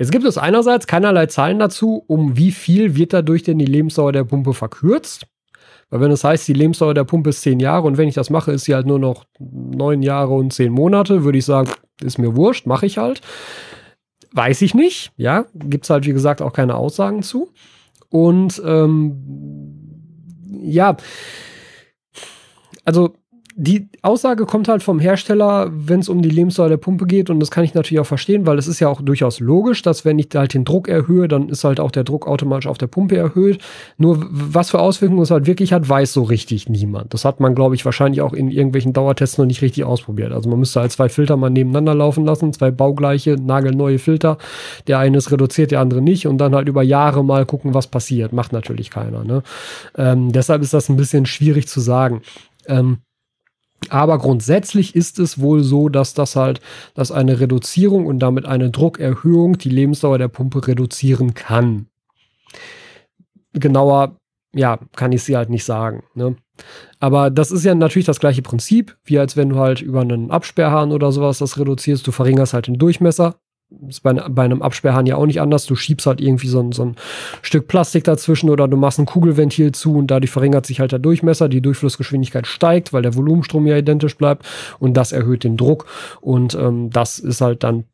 Jetzt 0.00 0.12
gibt 0.12 0.24
es 0.24 0.38
einerseits 0.38 0.86
keinerlei 0.86 1.26
Zahlen 1.26 1.58
dazu, 1.58 2.02
um 2.06 2.34
wie 2.38 2.52
viel 2.52 2.96
wird 2.96 3.12
dadurch 3.12 3.42
denn 3.42 3.58
die 3.58 3.66
Lebensdauer 3.66 4.12
der 4.12 4.24
Pumpe 4.24 4.54
verkürzt. 4.54 5.26
Weil 5.90 6.00
wenn 6.00 6.10
es 6.10 6.22
das 6.22 6.30
heißt, 6.30 6.48
die 6.48 6.54
Lebensdauer 6.54 6.94
der 6.94 7.04
Pumpe 7.04 7.28
ist 7.28 7.42
zehn 7.42 7.60
Jahre 7.60 7.86
und 7.86 7.98
wenn 7.98 8.08
ich 8.08 8.14
das 8.14 8.30
mache, 8.30 8.50
ist 8.50 8.64
sie 8.64 8.74
halt 8.74 8.86
nur 8.86 8.98
noch 8.98 9.26
neun 9.38 10.00
Jahre 10.00 10.32
und 10.32 10.54
zehn 10.54 10.72
Monate, 10.72 11.22
würde 11.22 11.36
ich 11.36 11.44
sagen, 11.44 11.70
ist 12.02 12.18
mir 12.18 12.34
wurscht, 12.34 12.66
mache 12.66 12.86
ich 12.86 12.96
halt. 12.96 13.20
Weiß 14.32 14.62
ich 14.62 14.74
nicht, 14.74 15.12
ja, 15.18 15.44
gibt 15.52 15.84
es 15.84 15.90
halt 15.90 16.06
wie 16.06 16.14
gesagt 16.14 16.40
auch 16.40 16.54
keine 16.54 16.76
Aussagen 16.76 17.22
zu. 17.22 17.50
Und 18.08 18.62
ähm, 18.64 19.20
ja, 20.62 20.96
also 22.86 23.16
die 23.62 23.90
Aussage 24.00 24.46
kommt 24.46 24.68
halt 24.68 24.82
vom 24.82 24.98
Hersteller, 24.98 25.68
wenn 25.70 26.00
es 26.00 26.08
um 26.08 26.22
die 26.22 26.30
Lebensdauer 26.30 26.70
der 26.70 26.78
Pumpe 26.78 27.04
geht. 27.06 27.28
Und 27.28 27.40
das 27.40 27.50
kann 27.50 27.62
ich 27.62 27.74
natürlich 27.74 28.00
auch 28.00 28.06
verstehen, 28.06 28.46
weil 28.46 28.56
es 28.56 28.66
ist 28.66 28.80
ja 28.80 28.88
auch 28.88 29.02
durchaus 29.02 29.38
logisch, 29.38 29.82
dass 29.82 30.06
wenn 30.06 30.18
ich 30.18 30.28
halt 30.34 30.54
den 30.54 30.64
Druck 30.64 30.88
erhöhe, 30.88 31.28
dann 31.28 31.50
ist 31.50 31.62
halt 31.62 31.78
auch 31.78 31.90
der 31.90 32.04
Druck 32.04 32.26
automatisch 32.26 32.66
auf 32.66 32.78
der 32.78 32.86
Pumpe 32.86 33.18
erhöht. 33.18 33.60
Nur 33.98 34.26
was 34.30 34.70
für 34.70 34.78
Auswirkungen 34.78 35.20
es 35.20 35.30
halt 35.30 35.46
wirklich 35.46 35.74
hat, 35.74 35.86
weiß 35.86 36.14
so 36.14 36.22
richtig 36.22 36.70
niemand. 36.70 37.12
Das 37.12 37.26
hat 37.26 37.38
man, 37.38 37.54
glaube 37.54 37.74
ich, 37.74 37.84
wahrscheinlich 37.84 38.22
auch 38.22 38.32
in 38.32 38.50
irgendwelchen 38.50 38.94
Dauertests 38.94 39.36
noch 39.36 39.44
nicht 39.44 39.60
richtig 39.60 39.84
ausprobiert. 39.84 40.32
Also 40.32 40.48
man 40.48 40.58
müsste 40.58 40.80
halt 40.80 40.92
zwei 40.92 41.10
Filter 41.10 41.36
mal 41.36 41.50
nebeneinander 41.50 41.94
laufen 41.94 42.24
lassen, 42.24 42.54
zwei 42.54 42.70
baugleiche, 42.70 43.36
nagelneue 43.36 43.98
Filter. 43.98 44.38
Der 44.86 44.98
eine 45.00 45.18
ist 45.18 45.32
reduziert, 45.32 45.70
der 45.70 45.80
andere 45.80 46.00
nicht. 46.00 46.26
Und 46.26 46.38
dann 46.38 46.54
halt 46.54 46.66
über 46.66 46.82
Jahre 46.82 47.22
mal 47.22 47.44
gucken, 47.44 47.74
was 47.74 47.88
passiert. 47.88 48.32
Macht 48.32 48.54
natürlich 48.54 48.88
keiner. 48.88 49.22
Ne? 49.22 49.42
Ähm, 49.98 50.32
deshalb 50.32 50.62
ist 50.62 50.72
das 50.72 50.88
ein 50.88 50.96
bisschen 50.96 51.26
schwierig 51.26 51.68
zu 51.68 51.80
sagen. 51.80 52.22
Ähm, 52.66 53.00
aber 53.88 54.18
grundsätzlich 54.18 54.94
ist 54.94 55.18
es 55.18 55.40
wohl 55.40 55.62
so, 55.62 55.88
dass 55.88 56.14
das 56.14 56.36
halt, 56.36 56.60
dass 56.94 57.10
eine 57.10 57.40
Reduzierung 57.40 58.06
und 58.06 58.18
damit 58.18 58.44
eine 58.44 58.70
Druckerhöhung 58.70 59.58
die 59.58 59.70
Lebensdauer 59.70 60.18
der 60.18 60.28
Pumpe 60.28 60.66
reduzieren 60.66 61.34
kann. 61.34 61.86
Genauer, 63.52 64.16
ja, 64.54 64.78
kann 64.94 65.12
ich 65.12 65.22
sie 65.22 65.36
halt 65.36 65.48
nicht 65.48 65.64
sagen. 65.64 66.04
Ne? 66.14 66.36
Aber 66.98 67.30
das 67.30 67.50
ist 67.50 67.64
ja 67.64 67.74
natürlich 67.74 68.06
das 68.06 68.20
gleiche 68.20 68.42
Prinzip, 68.42 68.96
wie 69.04 69.18
als 69.18 69.36
wenn 69.36 69.48
du 69.48 69.56
halt 69.56 69.80
über 69.80 70.02
einen 70.02 70.30
Absperrhahn 70.30 70.92
oder 70.92 71.10
sowas 71.10 71.38
das 71.38 71.58
reduzierst. 71.58 72.06
Du 72.06 72.12
verringerst 72.12 72.52
halt 72.52 72.66
den 72.66 72.78
Durchmesser, 72.78 73.36
ist 73.88 74.02
bei, 74.02 74.12
bei, 74.12 74.44
einem 74.44 74.62
Absperrhahn 74.62 75.06
ja 75.06 75.16
auch 75.16 75.26
nicht 75.26 75.40
anders. 75.40 75.66
Du 75.66 75.74
schiebst 75.74 76.06
halt 76.06 76.20
irgendwie 76.20 76.48
so 76.48 76.60
ein, 76.60 76.72
so 76.72 76.84
ein, 76.84 76.96
Stück 77.42 77.68
Plastik 77.68 78.04
dazwischen 78.04 78.50
oder 78.50 78.68
du 78.68 78.76
machst 78.76 78.98
ein 78.98 79.06
Kugelventil 79.06 79.72
zu 79.72 79.96
und 79.96 80.08
dadurch 80.08 80.30
verringert 80.30 80.66
sich 80.66 80.80
halt 80.80 80.92
der 80.92 80.98
Durchmesser. 80.98 81.48
Die 81.48 81.60
Durchflussgeschwindigkeit 81.60 82.46
steigt, 82.46 82.92
weil 82.92 83.02
der 83.02 83.14
Volumenstrom 83.14 83.66
ja 83.66 83.76
identisch 83.76 84.16
bleibt 84.16 84.46
und 84.78 84.94
das 84.94 85.12
erhöht 85.12 85.44
den 85.44 85.56
Druck. 85.56 85.86
Und 86.20 86.54
ähm, 86.54 86.90
das 86.90 87.18
ist 87.18 87.40
halt 87.40 87.62
dann 87.62 87.84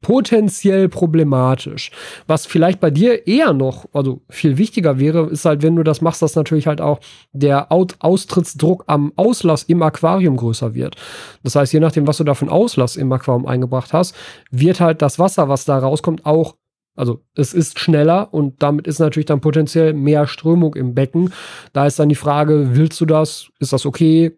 potenziell 0.00 0.88
problematisch. 0.88 1.90
Was 2.26 2.46
vielleicht 2.46 2.80
bei 2.80 2.90
dir 2.90 3.26
eher 3.26 3.52
noch, 3.52 3.86
also 3.92 4.20
viel 4.28 4.58
wichtiger 4.58 4.98
wäre, 4.98 5.26
ist 5.26 5.44
halt, 5.44 5.62
wenn 5.62 5.76
du 5.76 5.82
das 5.82 6.00
machst, 6.00 6.22
dass 6.22 6.36
natürlich 6.36 6.66
halt 6.66 6.80
auch 6.80 7.00
der 7.32 7.72
Austrittsdruck 7.72 8.84
am 8.86 9.12
Auslass 9.16 9.64
im 9.64 9.82
Aquarium 9.82 10.36
größer 10.36 10.74
wird. 10.74 10.96
Das 11.42 11.56
heißt, 11.56 11.72
je 11.72 11.80
nachdem, 11.80 12.06
was 12.06 12.18
du 12.18 12.24
da 12.24 12.32
einen 12.32 12.50
Auslass 12.50 12.96
im 12.96 13.12
Aquarium 13.12 13.46
eingebracht 13.46 13.92
hast, 13.92 14.14
wird 14.50 14.80
halt 14.80 15.02
das 15.02 15.18
Wasser, 15.18 15.48
was 15.48 15.64
da 15.64 15.78
rauskommt, 15.78 16.26
auch 16.26 16.56
also 16.96 17.22
es 17.34 17.52
ist 17.52 17.78
schneller 17.78 18.32
und 18.32 18.62
damit 18.62 18.86
ist 18.86 18.98
natürlich 18.98 19.26
dann 19.26 19.42
potenziell 19.42 19.92
mehr 19.92 20.26
Strömung 20.26 20.74
im 20.74 20.94
Becken. 20.94 21.32
Da 21.74 21.86
ist 21.86 21.98
dann 21.98 22.08
die 22.08 22.14
Frage, 22.14 22.70
willst 22.72 23.00
du 23.00 23.04
das? 23.04 23.48
Ist 23.60 23.74
das 23.74 23.84
okay? 23.84 24.32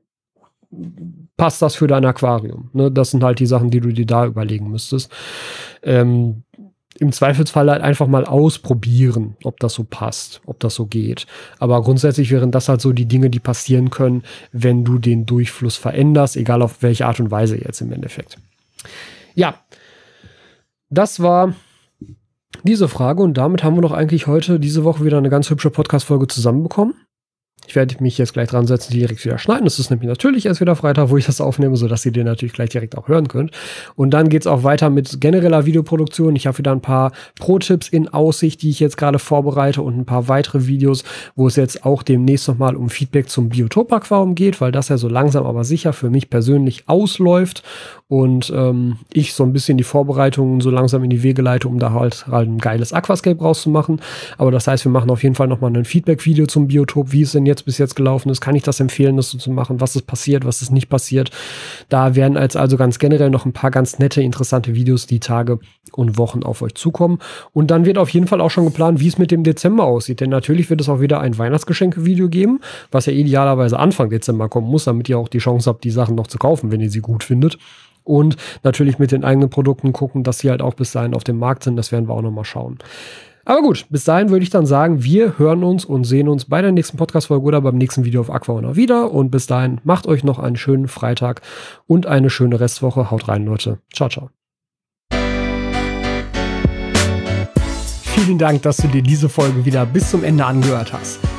Passt 1.36 1.62
das 1.62 1.76
für 1.76 1.86
dein 1.86 2.04
Aquarium? 2.04 2.70
Ne? 2.72 2.90
Das 2.90 3.10
sind 3.10 3.24
halt 3.24 3.38
die 3.38 3.46
Sachen, 3.46 3.70
die 3.70 3.80
du 3.80 3.92
dir 3.92 4.06
da 4.06 4.26
überlegen 4.26 4.70
müsstest. 4.70 5.10
Ähm, 5.82 6.42
Im 6.98 7.12
Zweifelsfall 7.12 7.70
halt 7.70 7.82
einfach 7.82 8.06
mal 8.06 8.24
ausprobieren, 8.24 9.36
ob 9.44 9.60
das 9.60 9.74
so 9.74 9.84
passt, 9.84 10.40
ob 10.46 10.60
das 10.60 10.74
so 10.74 10.86
geht. 10.86 11.26
Aber 11.58 11.82
grundsätzlich 11.82 12.30
wären 12.30 12.50
das 12.50 12.68
halt 12.68 12.80
so 12.80 12.92
die 12.92 13.06
Dinge, 13.06 13.30
die 13.30 13.40
passieren 13.40 13.90
können, 13.90 14.24
wenn 14.52 14.84
du 14.84 14.98
den 14.98 15.24
Durchfluss 15.24 15.76
veränderst, 15.76 16.36
egal 16.36 16.62
auf 16.62 16.82
welche 16.82 17.06
Art 17.06 17.20
und 17.20 17.30
Weise 17.30 17.56
jetzt 17.56 17.80
im 17.80 17.92
Endeffekt. 17.92 18.38
Ja, 19.34 19.54
das 20.90 21.20
war 21.20 21.54
diese 22.64 22.88
Frage 22.88 23.22
und 23.22 23.34
damit 23.34 23.62
haben 23.62 23.76
wir 23.76 23.82
doch 23.82 23.92
eigentlich 23.92 24.26
heute 24.26 24.58
diese 24.58 24.84
Woche 24.84 25.04
wieder 25.04 25.18
eine 25.18 25.30
ganz 25.30 25.48
hübsche 25.50 25.70
Podcast-Folge 25.70 26.26
zusammenbekommen. 26.26 26.94
Ich 27.68 27.76
werde 27.76 27.96
mich 28.00 28.16
jetzt 28.16 28.32
gleich 28.32 28.48
dran 28.48 28.66
setzen, 28.66 28.92
die 28.92 29.00
direkt 29.00 29.22
wieder 29.26 29.36
schneiden. 29.36 29.64
Das 29.64 29.78
ist 29.78 29.90
nämlich 29.90 30.08
natürlich 30.08 30.46
erst 30.46 30.62
wieder 30.62 30.74
Freitag, 30.74 31.10
wo 31.10 31.18
ich 31.18 31.26
das 31.26 31.42
aufnehme, 31.42 31.76
sodass 31.76 32.06
ihr 32.06 32.12
den 32.12 32.24
natürlich 32.24 32.54
gleich 32.54 32.70
direkt 32.70 32.96
auch 32.96 33.08
hören 33.08 33.28
könnt. 33.28 33.50
Und 33.94 34.10
dann 34.10 34.30
geht 34.30 34.42
es 34.42 34.46
auch 34.46 34.62
weiter 34.62 34.88
mit 34.88 35.20
genereller 35.20 35.66
Videoproduktion. 35.66 36.34
Ich 36.34 36.46
habe 36.46 36.56
wieder 36.56 36.72
ein 36.72 36.80
paar 36.80 37.12
Pro-Tipps 37.38 37.88
in 37.88 38.08
Aussicht, 38.08 38.62
die 38.62 38.70
ich 38.70 38.80
jetzt 38.80 38.96
gerade 38.96 39.18
vorbereite 39.18 39.82
und 39.82 39.98
ein 39.98 40.06
paar 40.06 40.28
weitere 40.28 40.66
Videos, 40.66 41.04
wo 41.36 41.46
es 41.46 41.56
jetzt 41.56 41.84
auch 41.84 42.02
demnächst 42.02 42.48
nochmal 42.48 42.74
um 42.74 42.88
Feedback 42.88 43.28
zum 43.28 43.50
Biotop-Aquarium 43.50 44.34
geht, 44.34 44.62
weil 44.62 44.72
das 44.72 44.88
ja 44.88 44.96
so 44.96 45.08
langsam 45.08 45.44
aber 45.44 45.64
sicher 45.64 45.92
für 45.92 46.08
mich 46.08 46.30
persönlich 46.30 46.84
ausläuft 46.88 47.62
und 48.08 48.50
ähm, 48.56 48.96
ich 49.12 49.34
so 49.34 49.44
ein 49.44 49.52
bisschen 49.52 49.76
die 49.76 49.84
Vorbereitungen 49.84 50.62
so 50.62 50.70
langsam 50.70 51.04
in 51.04 51.10
die 51.10 51.22
Wege 51.22 51.42
leite, 51.42 51.68
um 51.68 51.78
da 51.78 51.92
halt, 51.92 52.26
halt 52.28 52.48
ein 52.48 52.56
geiles 52.56 52.94
Aquascape 52.94 53.38
rauszumachen. 53.38 54.00
Aber 54.38 54.50
das 54.50 54.66
heißt, 54.66 54.86
wir 54.86 54.92
machen 54.92 55.10
auf 55.10 55.22
jeden 55.22 55.34
Fall 55.34 55.46
nochmal 55.46 55.76
ein 55.76 55.84
Feedback-Video 55.84 56.46
zum 56.46 56.68
Biotop, 56.68 57.12
wie 57.12 57.22
es 57.22 57.32
denn 57.32 57.44
jetzt 57.44 57.57
bis 57.62 57.78
jetzt 57.78 57.96
gelaufen 57.96 58.30
ist. 58.30 58.40
Kann 58.40 58.54
ich 58.54 58.62
das 58.62 58.80
empfehlen, 58.80 59.16
das 59.16 59.30
so 59.30 59.38
zu 59.38 59.50
machen? 59.50 59.80
Was 59.80 59.96
ist 59.96 60.06
passiert? 60.06 60.44
Was 60.44 60.62
ist 60.62 60.70
nicht 60.70 60.88
passiert? 60.88 61.30
Da 61.88 62.14
werden 62.14 62.36
als 62.36 62.56
also 62.56 62.76
ganz 62.76 62.98
generell 62.98 63.30
noch 63.30 63.44
ein 63.44 63.52
paar 63.52 63.70
ganz 63.70 63.98
nette, 63.98 64.22
interessante 64.22 64.74
Videos 64.74 65.06
die 65.06 65.20
Tage 65.20 65.58
und 65.92 66.18
Wochen 66.18 66.42
auf 66.42 66.62
euch 66.62 66.74
zukommen. 66.74 67.18
Und 67.52 67.70
dann 67.70 67.84
wird 67.84 67.98
auf 67.98 68.10
jeden 68.10 68.26
Fall 68.26 68.40
auch 68.40 68.50
schon 68.50 68.64
geplant, 68.64 69.00
wie 69.00 69.08
es 69.08 69.18
mit 69.18 69.30
dem 69.30 69.42
Dezember 69.42 69.84
aussieht. 69.84 70.20
Denn 70.20 70.30
natürlich 70.30 70.70
wird 70.70 70.80
es 70.80 70.88
auch 70.88 71.00
wieder 71.00 71.20
ein 71.20 71.36
Weihnachtsgeschenke-Video 71.38 72.28
geben, 72.28 72.60
was 72.90 73.06
ja 73.06 73.12
idealerweise 73.12 73.78
Anfang 73.78 74.10
Dezember 74.10 74.48
kommen 74.48 74.68
muss, 74.68 74.84
damit 74.84 75.08
ihr 75.08 75.18
auch 75.18 75.28
die 75.28 75.38
Chance 75.38 75.70
habt, 75.70 75.84
die 75.84 75.90
Sachen 75.90 76.14
noch 76.14 76.26
zu 76.26 76.38
kaufen, 76.38 76.70
wenn 76.70 76.80
ihr 76.80 76.90
sie 76.90 77.00
gut 77.00 77.24
findet 77.24 77.58
und 78.08 78.36
natürlich 78.62 78.98
mit 78.98 79.12
den 79.12 79.22
eigenen 79.22 79.50
Produkten 79.50 79.92
gucken, 79.92 80.24
dass 80.24 80.38
sie 80.38 80.50
halt 80.50 80.62
auch 80.62 80.74
bis 80.74 80.92
dahin 80.92 81.14
auf 81.14 81.24
dem 81.24 81.38
Markt 81.38 81.62
sind. 81.62 81.76
Das 81.76 81.92
werden 81.92 82.08
wir 82.08 82.14
auch 82.14 82.22
nochmal 82.22 82.44
schauen. 82.44 82.78
Aber 83.48 83.62
gut, 83.62 83.86
bis 83.88 84.04
dahin 84.04 84.28
würde 84.28 84.42
ich 84.42 84.50
dann 84.50 84.66
sagen, 84.66 85.02
wir 85.02 85.38
hören 85.38 85.64
uns 85.64 85.86
und 85.86 86.04
sehen 86.04 86.28
uns 86.28 86.44
bei 86.44 86.60
der 86.60 86.70
nächsten 86.70 86.98
Podcast-Folge 86.98 87.46
oder 87.46 87.62
beim 87.62 87.78
nächsten 87.78 88.04
Video 88.04 88.20
auf 88.20 88.30
Aquaona 88.30 88.76
wieder. 88.76 89.10
Und 89.10 89.30
bis 89.30 89.46
dahin 89.46 89.80
macht 89.84 90.06
euch 90.06 90.22
noch 90.22 90.38
einen 90.38 90.56
schönen 90.56 90.86
Freitag 90.86 91.40
und 91.86 92.04
eine 92.04 92.28
schöne 92.28 92.60
Restwoche. 92.60 93.10
Haut 93.10 93.26
rein, 93.26 93.46
Leute. 93.46 93.78
Ciao, 93.90 94.10
ciao. 94.10 94.28
Vielen 98.02 98.36
Dank, 98.36 98.60
dass 98.60 98.76
du 98.76 98.88
dir 98.88 99.00
diese 99.00 99.30
Folge 99.30 99.64
wieder 99.64 99.86
bis 99.86 100.10
zum 100.10 100.24
Ende 100.24 100.44
angehört 100.44 100.92
hast. 100.92 101.18